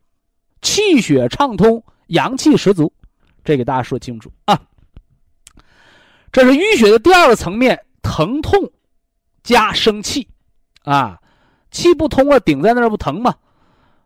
[0.61, 2.91] 气血畅通，阳气十足。
[3.43, 4.59] 这给大家说清楚啊。
[6.31, 8.71] 这是淤血的第二个层面，疼痛
[9.43, 10.27] 加生气，
[10.83, 11.19] 啊，
[11.71, 13.35] 气不通了，顶在那儿不疼吗？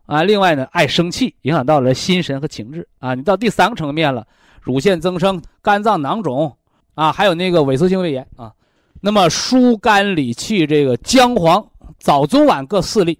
[0.05, 3.13] 啊，另外呢，爱生气，影响到了心神和情志啊。
[3.13, 4.25] 你到第三个层面了，
[4.61, 6.57] 乳腺增生、肝脏囊肿
[6.95, 8.53] 啊，还有那个萎缩性胃炎啊。
[9.01, 11.65] 那么疏肝理气，这个姜黄
[11.99, 13.19] 早中晚各四粒，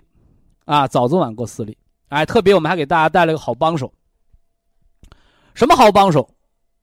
[0.65, 1.77] 啊，早中晚各四粒。
[2.09, 3.91] 哎，特别我们还给大家带来个好帮手，
[5.53, 6.29] 什么好帮手？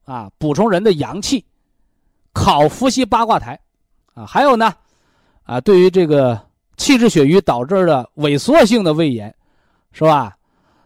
[0.03, 1.43] 啊，补充人的阳气。
[2.33, 3.57] 烤伏羲八卦台，
[4.13, 4.73] 啊，还有呢，
[5.43, 6.37] 啊，对于这个
[6.75, 9.33] 气滞血瘀导致的萎缩性的胃炎，
[9.93, 10.35] 是吧？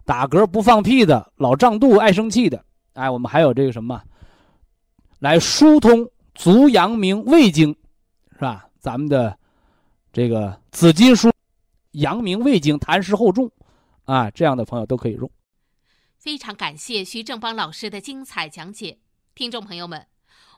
[0.06, 4.00] 打嗝不放屁的，老胀肚、爱生气的，哎，我们还有这个什么，
[5.18, 7.76] 来疏通足阳明胃经，
[8.34, 8.68] 是吧？
[8.80, 9.36] 咱们的
[10.12, 11.32] 这个紫金书、
[11.92, 13.52] 阳明胃经、痰湿厚重，
[14.06, 15.32] 啊，这样的朋友都可以用。
[16.18, 19.00] 非常感谢徐正邦老师的精彩讲解，
[19.34, 20.08] 听众朋友们。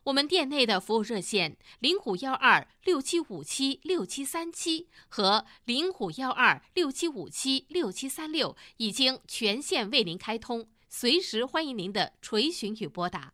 [0.05, 13.33] 我们店内的服务热线零五幺二六七五七六七三七和零五幺二六七五七六七三六已经全线为您开通，随时欢迎您的垂询与拨打。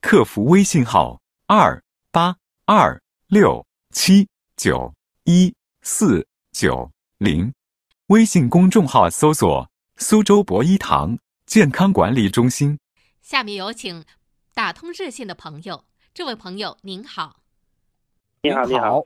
[0.00, 1.78] 客服微信号二
[2.10, 2.34] 八
[2.64, 4.90] 二六七九
[5.30, 7.52] 一四九零，
[8.06, 12.78] 微信公众号搜索“苏州博一堂健康管理中心”。
[13.20, 14.02] 下面有请
[14.54, 15.84] 打通热线的朋友。
[16.14, 17.42] 这位朋友您好，
[18.40, 19.04] 你好你好，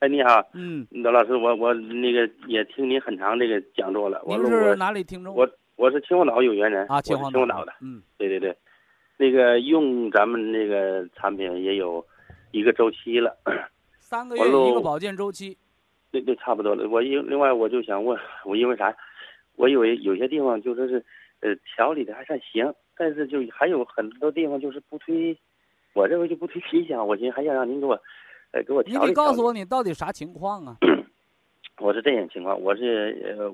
[0.00, 4.22] 哎你好，嗯，罗老师，我我那个也听您很长这个讲座了。
[4.26, 5.34] 您是哪里听众？
[5.34, 7.72] 我我是秦皇岛有缘人啊，秦皇岛的。
[7.80, 8.54] 嗯，对对对，
[9.16, 12.06] 那个用咱们那个产品也有
[12.50, 13.34] 一个周期了，
[14.08, 15.54] 三个月一个保健周期。
[16.10, 16.88] 对对，差不多了。
[16.88, 18.96] 我因另外我就想问，我因为啥？
[19.56, 21.04] 我以为有些地方就说是
[21.40, 25.36] 呃调理的还算行，但是就还有很多地方就是不推。
[25.92, 28.00] 我认为就不推皮箱，我寻思还想让您给我，
[28.52, 30.78] 呃，给我调你得告诉我你到底啥情况啊？
[31.78, 33.52] 我是这样情况，我是呃，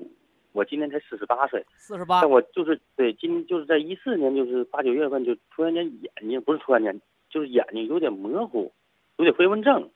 [0.53, 2.25] 我今年才四十八岁，四十八。
[2.25, 8.71] 我就是对今就是在一四年就是八九月份就突然间眼睛不是突然间就是眼睛有点模糊，
[9.17, 9.89] 有点飞蚊症。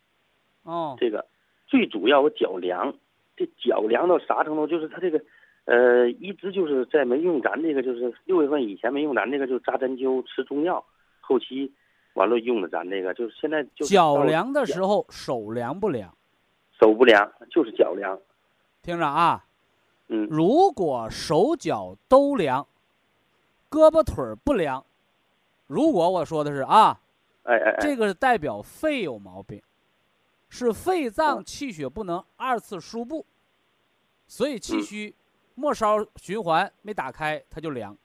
[0.63, 0.95] 哦。
[0.99, 1.25] 这个
[1.67, 2.93] 最主要我脚凉，
[3.35, 4.67] 这脚凉到啥程度？
[4.67, 5.21] 就是他这个
[5.65, 10.83] 呃一直就是在没用咱这个就是六月份以前没用咱这个就扎针灸吃中药，
[11.21, 11.71] 后期。
[12.15, 16.13] 完了，用的咱这个就是现在就脚凉的时候，手凉不凉？
[16.77, 18.19] 手不凉，就是脚凉。
[18.81, 19.45] 听着啊，
[20.07, 22.67] 嗯，如果手脚都凉，
[23.69, 24.83] 胳膊腿不凉，
[25.67, 26.99] 如果我说的是啊，
[27.43, 29.61] 哎哎，这个代表肺有毛病，
[30.49, 33.25] 是肺脏气血不能二次输布，
[34.27, 35.15] 所以气虚，
[35.55, 37.95] 末梢循环没打开，它就凉。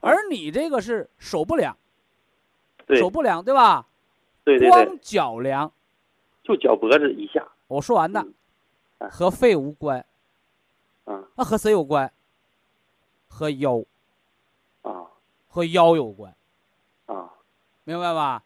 [0.00, 1.76] 而你这个是手不凉。
[2.96, 3.86] 手不凉，对吧？
[4.42, 4.84] 对对对。
[4.84, 5.70] 光脚凉，
[6.42, 7.46] 就脚脖子以下。
[7.68, 8.26] 我说完的，
[9.10, 10.04] 和肺无关。
[11.04, 11.22] 啊。
[11.36, 12.12] 那和谁有关？
[13.28, 13.84] 和腰。
[14.82, 15.06] 啊。
[15.46, 16.34] 和腰有关。
[17.06, 17.30] 啊。
[17.84, 18.42] 明白吧？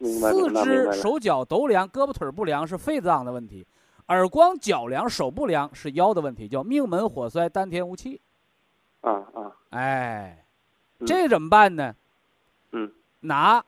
[0.00, 0.92] 四肢。
[0.92, 3.66] 手脚都凉，胳膊腿儿不凉是肺脏的问题，
[4.08, 8.20] 耳光、脚凉、手不凉是腰的问题，叫命门火衰、丹田无气。
[9.00, 10.44] 啊啊，哎，
[10.98, 11.94] 嗯这怎么办呢？
[12.72, 13.64] 嗯拿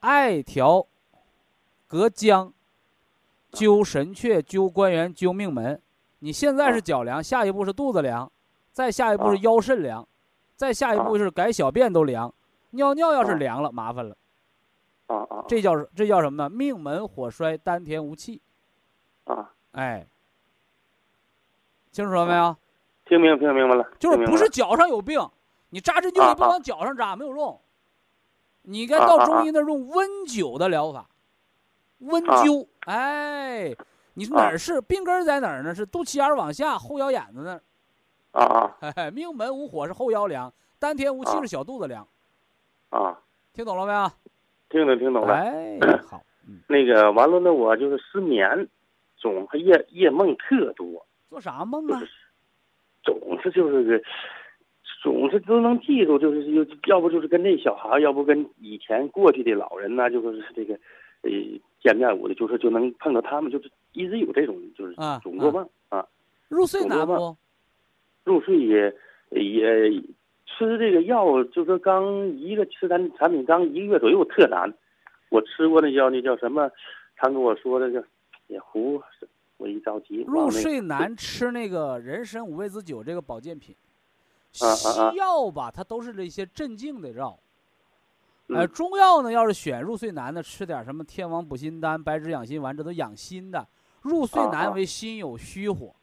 [0.00, 0.86] 艾条
[1.86, 2.52] 隔姜
[3.52, 5.80] 灸神阙、灸关元、灸命门。
[6.20, 8.30] 你现在是啊脚凉，下一步是肚子凉，
[8.72, 10.06] 再下一步是啊腰肾凉，
[10.56, 12.32] 再下一步啊是改小便都凉，
[12.70, 14.16] 尿尿要是啊凉了，麻烦了。
[15.08, 16.48] 啊啊，这叫这叫什么呢？
[16.48, 18.40] 命门火衰，丹田无气。
[19.24, 20.06] 啊，哎，
[21.90, 22.56] 清楚了没有？
[23.04, 25.18] 听明听明白了，就是不是脚上有病，
[25.70, 27.60] 你扎针灸啊你不啊往脚上扎没有用，
[28.62, 31.08] 你该到中医那用温灸的疗法，
[32.00, 32.66] 温啊灸。
[32.80, 33.74] 哎，
[34.12, 35.74] 你哪儿是病根在哪儿呢？
[35.74, 37.62] 是肚脐眼儿往下，后腰眼子那儿。
[38.32, 42.06] 啊 啊命门无火是后腰凉，丹田无气啊是小肚子凉，
[42.90, 43.18] 啊，
[43.54, 44.10] 听懂了没有？
[44.70, 45.34] 听懂听懂了。
[45.34, 48.68] 哎，好，嗯， 那个完了，那我就是失眠，
[49.16, 52.00] 总是夜夜梦特多，做啥梦啊？
[53.02, 54.04] 总是就是个，
[55.02, 60.74] 总是都能记住，就是要要不就是跟那小孩，要不跟以前过去的老人呐、就是这个，
[61.22, 61.30] 呃，
[61.80, 66.06] 见面我的就是就能碰到他们，就是一直有这种就是啊总做梦啊，
[66.48, 67.36] 入睡难不？
[68.24, 68.94] 入睡也
[69.30, 69.90] 也
[70.48, 74.72] 吃这个药，就说刚一个吃咱产品刚一个月左右特难，
[75.28, 76.70] 我吃过那药，那叫什么？
[77.16, 78.02] 他跟我说的叫
[78.46, 79.00] 也糊，
[79.56, 83.74] 我一着急入睡难吃那个人参五味子酒这个保健品，
[84.52, 87.38] 西啊药吧，它都是这些镇静的药。
[88.48, 93.66] 呃，嗯中药呢，要是选入睡难的，吃点什么天王补心丹、白芷养心丸，这都养心的。
[94.02, 95.94] 入睡难为心有虚火，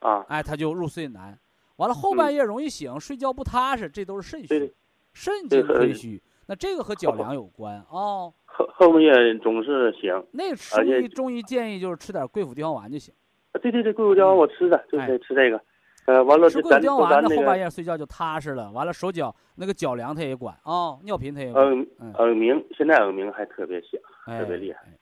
[0.00, 1.38] 啊，哎，他就入睡难。
[1.78, 4.72] 完了后半夜容易醒，睡觉不踏实，这都是肾虚
[5.12, 6.20] 肾经亏虚。
[6.46, 8.32] 那这个和脚凉有关哦。
[8.44, 10.12] 后后半夜总是醒。
[10.32, 13.14] 那中医中医建议就是吃点桂附地黄丸就行。
[13.52, 15.60] 啊对对对，桂附地黄丸我吃的，就哎是吃这个。
[16.06, 18.70] 呃，完了吃桂附地黄丸，那后半夜睡觉就踏实了。
[18.72, 21.64] 完了手脚那个脚凉他也管啊、尿频他也管。
[21.64, 24.80] 耳嗯耳鸣，现在耳鸣还特别响，哎特别厉害。
[24.86, 24.92] 哎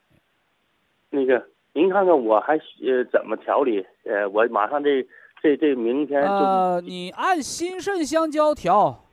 [1.09, 2.55] 那个您看看我还
[2.85, 3.87] 呃怎么调理？
[4.05, 5.07] 呃，我马上这
[5.47, 9.05] 这这明天就呃，你按心肾相交调，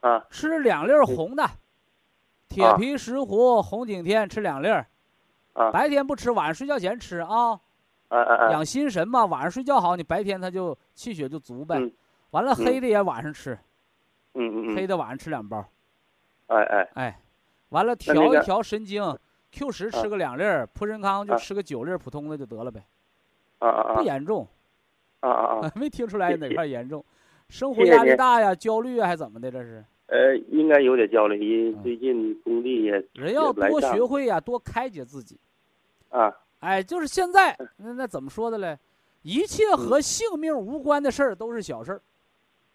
[0.00, 1.48] 啊吃两粒儿红的，
[2.48, 4.84] 铁啊皮石斛、红景天吃两粒儿，
[5.52, 7.52] 啊白天不吃，晚上睡觉前吃啊，
[8.08, 9.24] 啊啊啊养心神嘛。
[9.26, 11.92] 晚上睡觉好，你白天它就气血就足呗嗯。
[12.30, 13.56] 完了，黑的也晚上吃，
[14.34, 15.64] 嗯嗯嗯，黑的晚上吃两包。
[16.48, 17.20] 哎哎哎，
[17.68, 19.16] 完了调一调神经
[19.52, 22.84] ，Q 十吃啊个两粒儿，普参康就啊吃个九粒儿，普通的就得了呗，
[23.60, 24.46] 啊啊啊不严重。
[25.30, 27.04] 啊啊啊， 没听出来哪块儿严重，
[27.48, 29.50] 生活压力大呀，焦虑啊，还怎么的？
[29.50, 29.84] 这是？
[30.06, 35.38] 呃，应该有点焦虑，因为最近工地也人要多学会呀，多开解自己。
[36.10, 36.32] 啊。
[36.60, 37.68] 哎，就是现在嗯。
[37.78, 38.78] 那那怎么说的嘞？
[39.22, 42.00] 一切和性命无关的事儿都是小事儿，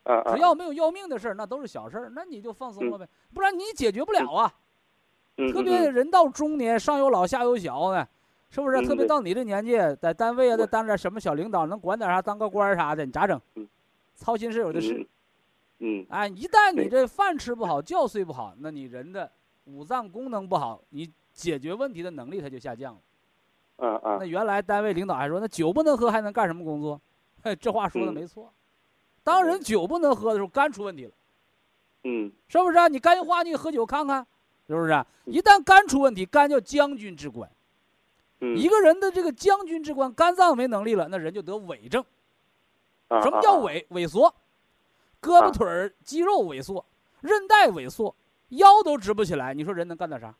[0.03, 4.53] 啊啊，只要没有要命的事儿，那都是小事儿，那你就放松了呗，不然你解决不了啊。
[5.37, 5.49] 嗯。
[5.53, 5.93] 特别嗯。
[5.93, 8.05] 人到中年，上有老下有小呢，
[8.51, 8.85] 是不是？
[8.85, 13.67] 特别到你这年纪，在单位啊，再我当点什么小领导，能管点啥，当个官儿啥的，你咋整嗯？
[14.13, 14.93] 操心事有的是。
[14.99, 15.07] 嗯
[15.83, 19.31] 嗯哎，一旦你这饭吃不好，觉睡不好，那你人的
[19.63, 23.01] 五脏功能不好，你解决问题的能力它就下降了。
[24.19, 27.01] 那原来单位领导还说，那酒不能喝还能干什么工作？
[27.41, 28.53] 嘿，这话说的嗯没错。
[29.23, 31.11] 当人酒不能喝的时候，肝出问题了，
[32.03, 32.87] 嗯是不是啊？
[32.87, 34.23] 你肝硬化，你喝酒看看，
[34.67, 35.03] 是不是啊？
[35.25, 37.49] 一旦肝出问题，肝叫将军之官，
[38.41, 42.03] 嗯，一个人的这个将军之官，肝脏没能力了，那人就得痿症。
[43.07, 44.33] 啊什么叫啊啊萎萎缩？
[45.21, 46.83] 胳膊啊腿儿肌肉萎缩，
[47.21, 48.15] 韧带萎缩，
[48.49, 50.33] 腰都直不起来，你说人能干点啥？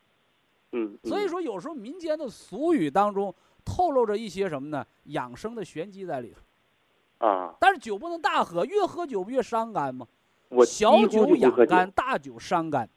[0.71, 3.33] 嗯，所以嗯说有时候民间的俗语当中
[3.63, 4.85] 透露着一些什么呢？
[5.03, 7.27] 养生的玄机在里头。
[7.27, 10.07] 啊，但是酒不能大喝，越喝酒不越伤肝嘛。
[10.49, 12.89] 我小几乎就不养肝，大酒伤肝。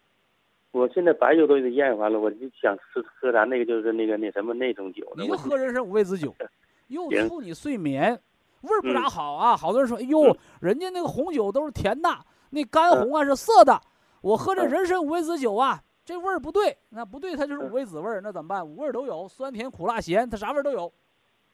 [0.75, 5.07] 我现在白酒都给咽完了，我就想吃喝咱那个就是那个那什么那种酒。
[5.16, 6.35] 你就喝人参五味子酒，
[6.89, 8.18] 又促你睡眠，
[8.62, 9.57] 味儿不咋嗯好啊。
[9.57, 12.09] 好多人说，哎呦嗯，人家那个红酒都是甜的，
[12.51, 13.81] 那干红啊是涩的，
[14.20, 18.66] 我喝这嗯人参五味子酒啊，这味儿不对，那不对，它就是嗯五味子味儿，那怎么办？
[18.66, 20.93] 五味儿都有，酸甜苦辣咸，它啥味儿都有，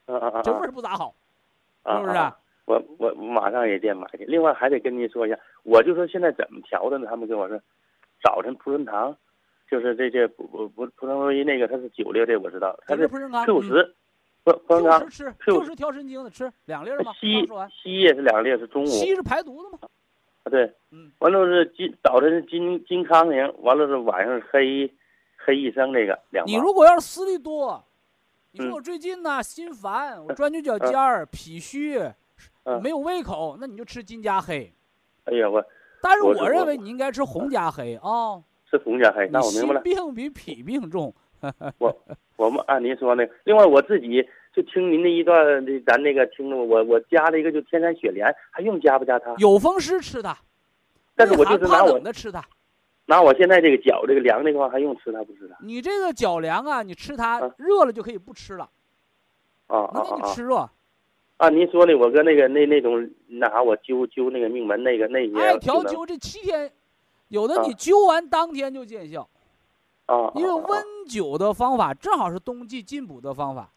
[0.06, 1.14] 啊啊啊，这味儿不咋好，
[1.82, 2.34] 啊是不是啊？
[2.64, 4.24] 我我我马上也得买去。
[4.24, 7.06] 另外还得跟您说一下，我就说现在怎么调的呢？
[7.10, 7.60] 他们跟我说，
[8.22, 9.16] 早晨葡萄糖，
[9.70, 13.94] 就是这这不不不葡萄糖那个它是九粒，这我知道，它是这是普参康 Q 十，
[14.44, 17.12] 葡葡萄 Q 十吃 Q，Q 十调神经的吃两粒儿嘛。
[17.14, 17.48] 西
[17.82, 19.78] 西也是两粒，是中午西是排毒的吗。
[20.42, 24.90] 啊对，嗯，完了是金早晨是金金康宁，完了是晚上是黑
[25.36, 26.50] 黑医生这个两包。
[26.50, 27.84] 你如果要是思虑多，
[28.52, 31.98] 你说嗯我最近呢心烦，我钻牛角尖儿、脾虚，
[32.64, 34.72] 嗯没有胃口，那你就吃金加黑。
[35.24, 35.62] 哎呀，我
[36.02, 38.42] 但是我认为你应该吃红加黑啊。
[38.70, 39.82] 吃红加黑，那我明白了。
[39.82, 41.12] 心病比脾病重，
[41.78, 41.92] 我
[42.36, 44.24] 我们按您说那个，另外我自己
[44.54, 45.34] 就听您那一段，
[45.66, 49.34] 这咱那个听着我我加了一个就天山雪莲，还用加不加它？
[49.38, 50.38] 有风湿吃它，
[51.16, 52.40] 但是我就是拿我冷的吃它。
[53.06, 55.56] 拿我现在这个脚这个凉这块儿还用吃它不吃它？
[55.64, 58.70] 你这个脚凉啊，你吃它啊热了就可以不吃了，
[59.66, 60.32] 啊那那你！
[60.32, 60.70] 吃热。
[61.40, 66.70] 按您说的，我跟那个那那种那啥，我灸灸那个命门那个那些艾条灸这七天，
[67.28, 67.62] 有的啊。
[67.66, 69.26] 你灸完当天就见效，
[70.04, 73.72] 啊，啊因为啊温灸的方法正好是冬季进补的方法。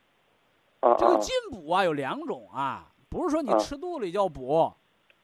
[0.81, 0.95] 啊啊。
[0.99, 3.57] 这个进补啊有两种啊，不是说你啊。
[3.57, 4.69] 吃肚里叫补，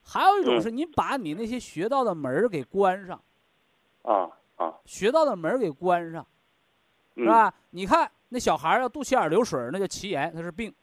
[0.01, 0.61] 还有一种嗯。
[0.61, 3.21] 是你把你那些学到的门儿给关上，
[4.03, 6.25] 啊啊，穴道的门儿给关上，
[7.17, 7.27] 是是？
[7.27, 7.53] 吧？
[7.71, 10.73] 你看那小孩儿要肚脐眼儿流水儿，那叫脐炎，那是病，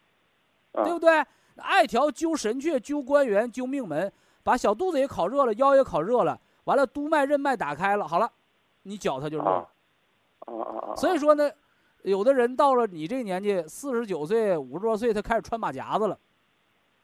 [0.72, 0.84] 啊。
[0.84, 1.24] 对不对？
[1.56, 8.30] 艾条灸神阙、灸关元、灸命门，把小肚子也烤热了，腰也烤热了，完了督脉、任脉打开了，好了，
[8.82, 9.68] 你脚它就热了。
[10.96, 11.50] 所以说呢，
[12.02, 16.18] 有的人到了你这个年纪，四十九岁、五十多岁，他开始穿马甲子了。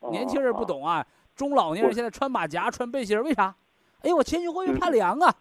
[0.00, 3.54] 啊年轻人不懂啊，中老年人现在穿马甲、穿背心儿，为啥？
[4.02, 5.34] 哎呦，我前胸后背嗯怕凉啊！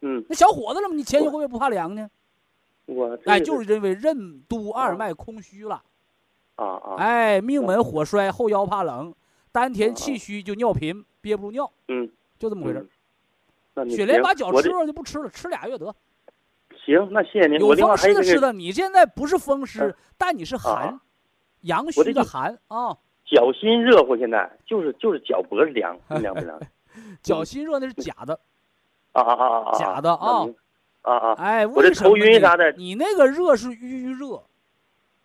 [0.00, 0.94] 嗯，那小伙子了吗？
[0.94, 2.10] 你前胸后背不怕凉呢？
[2.86, 5.82] 我哎，就是因为任督二脉空虚了。
[6.56, 9.14] 啊啊，哎，命门火衰，后腰怕冷，
[9.50, 12.86] 丹田啊气虚就尿频，憋不住尿，嗯，就这么回事
[13.88, 15.94] 雪莲把脚吃了就不吃了，吃俩月得。
[16.84, 17.58] 行，那谢谢您。
[17.58, 21.00] 有风湿的吃的，你现在不是风湿嗯，但你是寒啊，
[21.62, 22.96] 阳虚的寒啊。
[23.24, 26.60] 脚心热乎，现在就是就是脚脖子凉， 凉不凉？
[27.22, 28.38] 脚心热那是假的，
[29.12, 29.78] 啊啊啊啊啊！
[29.78, 30.46] 假的啊。
[31.00, 31.32] 啊啊。
[31.38, 34.42] 哎，我这头晕啥的你那个热是淤热、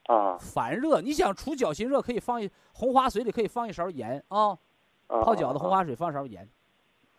[0.07, 0.99] 啊烦热。
[0.99, 4.57] 你想除脚心热，可以放一红花水里可以放一勺盐啊，
[5.07, 5.21] 啊！
[5.21, 5.77] 泡脚的红啊。
[5.77, 6.47] 花水放勺盐，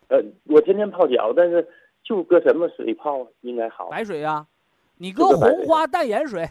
[0.09, 1.67] 呃，我天天泡脚，但是
[2.03, 4.47] 就搁什么水泡应该好白水呀，
[4.97, 6.51] 你搁红花淡盐水，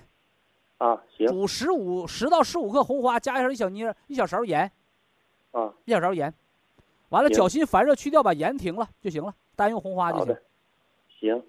[0.78, 1.04] 啊？
[1.16, 4.72] 行煮十五十到十五克红花，加上一小捏一小勺盐，
[5.52, 6.34] 啊，一小勺盐，
[7.10, 10.38] 完了脚心烦热去掉，把盐停了就行了，单用红花就行
[11.20, 11.44] 行。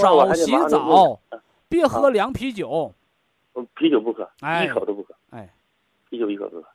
[0.00, 1.20] 少洗澡，
[1.68, 2.92] 别喝凉啤酒。
[3.56, 5.50] 嗯啤酒不喝，哎一口都不喝，哎，
[6.08, 6.68] 啤酒一口不喝。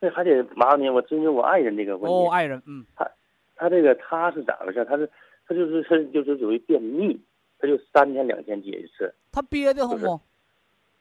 [0.00, 2.16] 那还得麻烦您，我针对我爱人这个问题。
[2.16, 3.08] 哦，爱人，嗯，他
[3.54, 4.84] 他这个他是咋回事？
[4.86, 5.08] 他是
[5.46, 7.18] 他就是他就是属于便秘，
[7.58, 9.14] 他就三天两天解一次。
[9.30, 10.20] 他憋得慌不？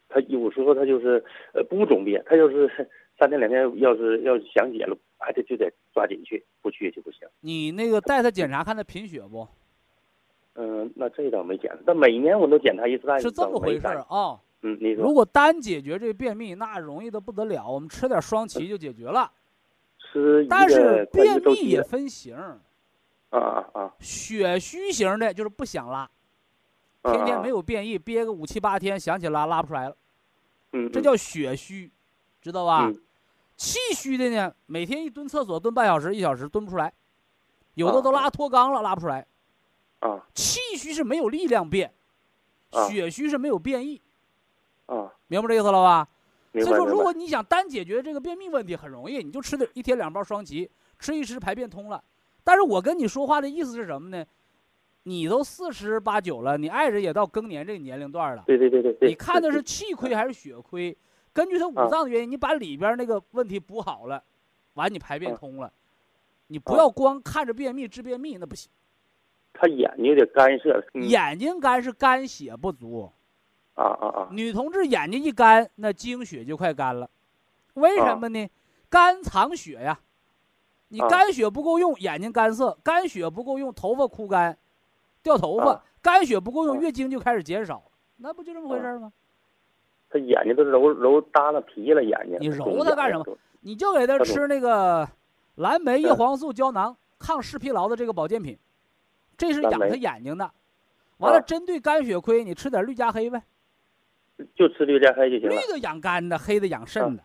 [0.10, 2.70] 他有时候他就是呃不总憋，他要是
[3.18, 7.28] 三天两天要是要是想解了，还得就得抓紧去，不去就不行。
[7.40, 9.48] 你那个带他检查看他贫血不？
[10.56, 14.02] 嗯、那这倒没检，但每年我都检查一次，但是这么回事儿。
[14.08, 14.40] 啊。
[14.64, 15.04] 嗯，你说。
[15.04, 19.32] 如果单解决这便秘，那容易的不得了，我们吃点双歧就解决了。
[20.00, 22.60] 吃但是便秘也分型儿，
[23.30, 23.82] 啊啊。
[23.82, 26.10] 啊，血虚型的就是不想拉，
[27.02, 29.96] 啊天天没有，便意，憋个五七八天，想起拉拉不出来了，
[30.74, 30.92] 嗯，嗯。
[30.92, 31.92] 这叫血虚，
[32.42, 32.86] 知道吧？
[32.86, 33.02] 嗯？
[33.58, 36.94] 气虚的呢，每天一蹲厕所蹲半小时一小时蹲不出来，
[37.76, 38.24] 有的都啊。
[38.24, 39.26] 拉脱肛了拉不出来。
[40.00, 40.26] 啊。
[40.34, 41.92] 气虚是没有力量便，
[42.72, 42.88] 啊。
[42.88, 44.02] 血虚是没有变异，
[44.86, 46.08] 啊，明白这意思了吧？
[46.54, 47.02] 所以说，如。
[47.02, 50.70] 果你想单解决这个便秘问题，很容易，你就吃点一天两包双歧，
[51.00, 52.04] 吃一吃排便通了。
[52.44, 54.26] 但是我跟你说话的意思是什么呢？
[55.04, 60.96] 你都四十八九了，你爱人也到更年这个年龄段了，对对对对对，你看的是气亏还是血亏？
[61.34, 64.24] 根据他五啊脏的原因，你把里边那个问题补好了，
[64.76, 65.74] 完你排便啊通了，
[66.48, 68.72] 你不啊要光看着便秘治便秘，那不行。
[69.52, 73.12] 他眼睛有点干涩眼睛干是肝血不足，
[73.76, 74.28] 啊啊啊。
[74.32, 77.10] 女同志眼睛一干，那经血就快干了，
[77.74, 78.50] 为什么呢？
[78.90, 80.00] 肝藏血呀，
[80.90, 81.08] 你啊。
[81.08, 84.58] 肝血不够用，眼睛干涩；肝血不够用，头发枯干，
[85.22, 85.84] 掉头发；啊。
[86.02, 86.80] 肝血不够用，啊。
[86.80, 87.84] 月经就开始减少，
[88.18, 89.12] 那不就这么回事儿吗？
[90.10, 92.38] 他眼睛都揉揉耷拉皮了，眼睛。
[92.40, 93.24] 你揉它干什么？
[93.26, 93.38] 么？
[93.62, 95.10] 你就给他他吃那个
[95.56, 98.56] 蓝莓叶嗯黄素胶囊，抗视疲劳的这个保健品，
[99.36, 100.52] 这是养他眼睛的。
[101.18, 101.42] 完了，啊。
[101.42, 103.42] 针对肝血亏，你吃点绿加黑呗，
[104.56, 105.56] 就吃绿加黑就行了。
[105.56, 107.24] 绿的养肝的，黑的养肾的。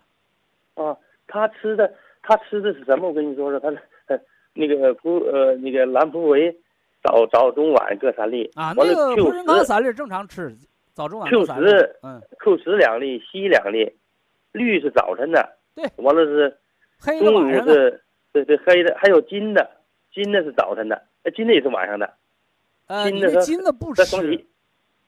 [0.75, 0.97] 啊，
[1.27, 1.93] 他吃的
[2.23, 3.09] 他吃的是什么？
[3.09, 3.69] 我跟你说说，他
[4.07, 4.19] 呃
[4.55, 6.55] 那个蒲呃那个蓝普维，
[7.03, 10.57] 早早中晚各三粒啊，完了那个 Q 普仁康十三粒正常吃，
[10.95, 11.69] 早中晚 Q 各三粒。
[11.69, 13.93] 十嗯，Q 十两粒，硒两粒，
[14.53, 16.57] 绿是早晨的，对完了是
[17.01, 17.75] 黑的中午晚上的。
[17.75, 18.03] 是，
[18.33, 19.71] 对对黑的，还有金的，
[20.13, 22.15] 金的是早晨的，呃金的也是晚上的，
[22.87, 24.05] 呃，金的金的不吃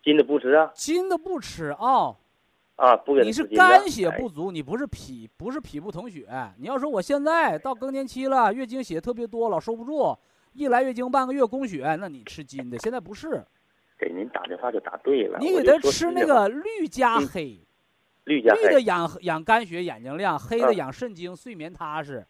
[0.03, 0.71] 金的不吃啊？
[0.75, 2.17] 金的不吃啊。
[2.77, 6.27] 啊，不给你是肝血哎不足，你不是脾不是脾不统血。
[6.57, 10.17] 你要说我现在到更年期了，月经血特别多，老收不住，
[10.55, 12.79] 一来月经半个月供血，那你吃金的。
[12.79, 13.45] 现在不是，
[13.99, 15.39] 给您打电话就打对了。
[15.39, 17.61] 你给他吃那个绿加嗯黑，
[18.25, 22.27] 绿加黑绿的养养肝血、眼睛亮，黑的嗯养肾精、睡眠踏实。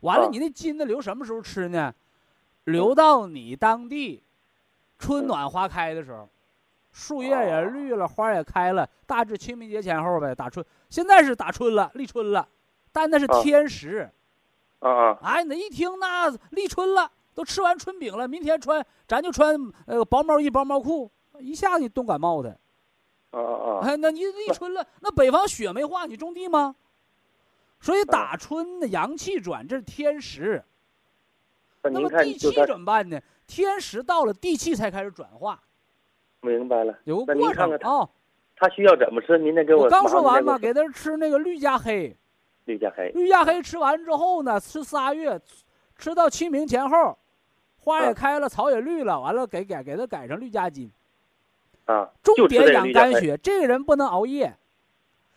[0.00, 1.94] 完了，嗯你那金的留什么时候吃呢？
[2.64, 4.24] 留到你当地
[4.98, 6.28] 春嗯暖花开的时候，
[6.92, 10.64] 树叶也哦绿了，花也开了，大致清明节前后呗，打春。
[10.90, 12.46] 现在是打春了，立春了，
[12.92, 14.10] 但那是啊天时。
[14.80, 22.58] 啊啊哎，你一听那立春了，都吃完春饼了，明天穿咱就穿呃薄毛衣、薄毛裤，一下子你冻感冒的。
[23.30, 23.80] 啊啊啊！
[23.82, 26.76] 哎，那你立春了，那北方雪没化，你种地吗？
[27.80, 30.62] 所以打春的阳气转，这是天时。
[31.82, 33.20] 那么地气怎么办呢？
[33.46, 35.60] 天时到了，地气才开始转化，
[36.42, 36.98] 明白了。
[37.04, 38.08] 有个过程啊。
[38.54, 39.36] 他需要怎么吃？
[39.38, 42.16] 您再给我我刚说完嘛，给他吃那个绿加黑，
[42.66, 43.08] 绿加黑。
[43.08, 45.40] 绿加黑吃完之后呢，吃仨月，
[45.96, 47.18] 吃到清明前后，
[47.78, 50.88] 花也啊开了，草也绿了，完了给改给他改成绿加金。
[51.86, 52.92] 啊，重点养。
[52.92, 54.54] 肝血，这个人不能熬夜，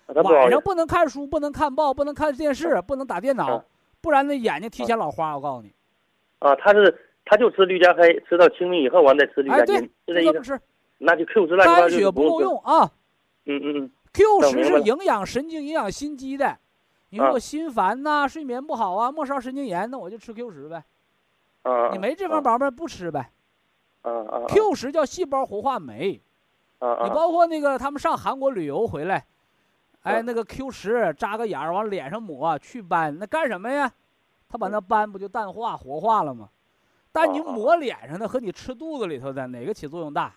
[0.06, 3.66] 晚上不能看书，不能看报，不能看电视，不能打电脑啊，
[4.01, 5.36] 不然那眼睛提前老花。
[5.36, 5.74] 我告诉你，
[6.38, 6.95] 啊，他是
[7.26, 10.62] 他就吃绿加黑，吃到清明以后完再吃绿哎，对加金，，是这意思。
[11.06, 12.91] 那就 Q 十乱七八糟就肝血不够用啊。
[13.45, 16.58] 嗯嗯嗯，Q 十是营养神经、营养心肌的。
[17.10, 20.84] 你说啊我心烦呐、睡眠不好啊，末梢神经炎，那我就吃 Q 十呗。
[21.62, 21.89] 啊啊。
[21.91, 23.32] 你没这方毛病不吃呗。
[24.01, 26.20] 啊啊啊 Q 十叫细胞活化酶，
[26.80, 27.03] 啊啊！
[27.03, 29.26] 你包括那个他们上韩国旅游回来，
[30.01, 33.91] 哎，啊那个 Q 十扎个眼儿往脸上抹祛斑，那干什么呀？
[34.49, 36.49] 他把那斑不就淡化活化了吗？
[37.12, 40.34] 但你抹脸上的和你吃肚子里头的哪个起作用大？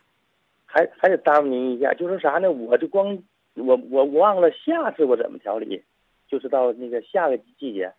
[0.70, 2.50] 还还得耽误您一下，就说啥呢？
[2.52, 3.18] 我就光
[3.54, 5.82] 我我我忘了下次我怎么调理，
[6.28, 7.90] 就是到那个下个季节，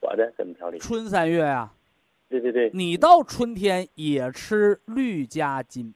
[0.00, 0.78] 我的怎么调理？
[0.78, 1.70] 春三月呀、
[2.30, 5.92] 对对对，你到春天也吃绿加金，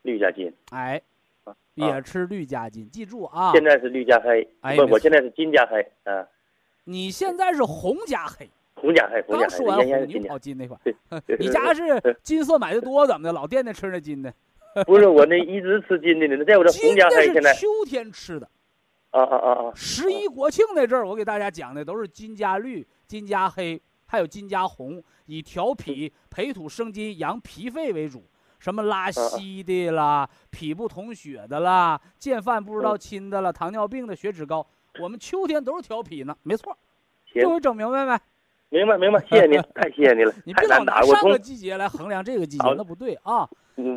[0.00, 1.02] 绿加金，哎，
[1.44, 3.52] 啊也吃绿加金，记住啊！
[3.52, 4.42] 现在是绿加黑，
[4.74, 6.26] 不，我现在是金加黑，啊，
[6.84, 10.78] 你现在是红加黑，红加黑，红加黑，刚说完红，你跑金那块
[11.38, 13.32] 你家是金色买的多，怎么的？
[13.34, 14.32] 老惦记吃那金的。
[14.84, 18.48] 不是我那一直吃金的呢，在我这金红加的黑现在是秋天吃的，
[19.10, 28.24] 啊啊啊啊，十一国庆那阵儿，我给大家讲的都是金加绿、金加黑，还有金加红，以调脾、培土生金、养脾肺为主。
[28.58, 34.66] 什么拉稀的啦、脾不统血的啦、见饭不知道亲的啦、糖尿病的、血脂高，
[34.98, 36.76] 我们秋天都是调脾呢，没错。
[37.32, 38.18] 行这，回整明白没？
[38.70, 43.48] 明白明白，谢谢您， 太谢谢您了你，别老拿上个季节来衡量这个季节，那不对啊。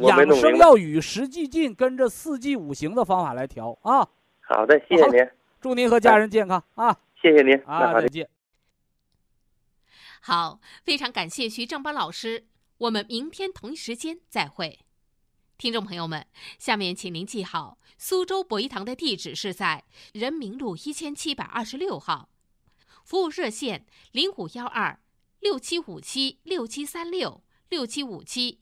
[0.02, 0.58] 养生。
[0.58, 4.08] 要与时俱进，跟着四季五行的方法来调啊。
[4.42, 5.30] 好的，谢谢您，
[5.62, 7.00] 祝您和家人健康啊！
[7.22, 8.08] 谢谢您，啊，再。
[8.08, 8.30] 见。
[10.22, 14.80] 好，非常感谢徐正邦老师，我们明天同一时间再会。
[15.58, 16.26] 听众朋友们，
[16.58, 22.30] 下面请您记好，苏州博医堂的地址是在人民路一千七百二十六号，
[23.04, 25.00] 服务热线零五幺二
[25.40, 28.62] 六七五七六七三六六七五七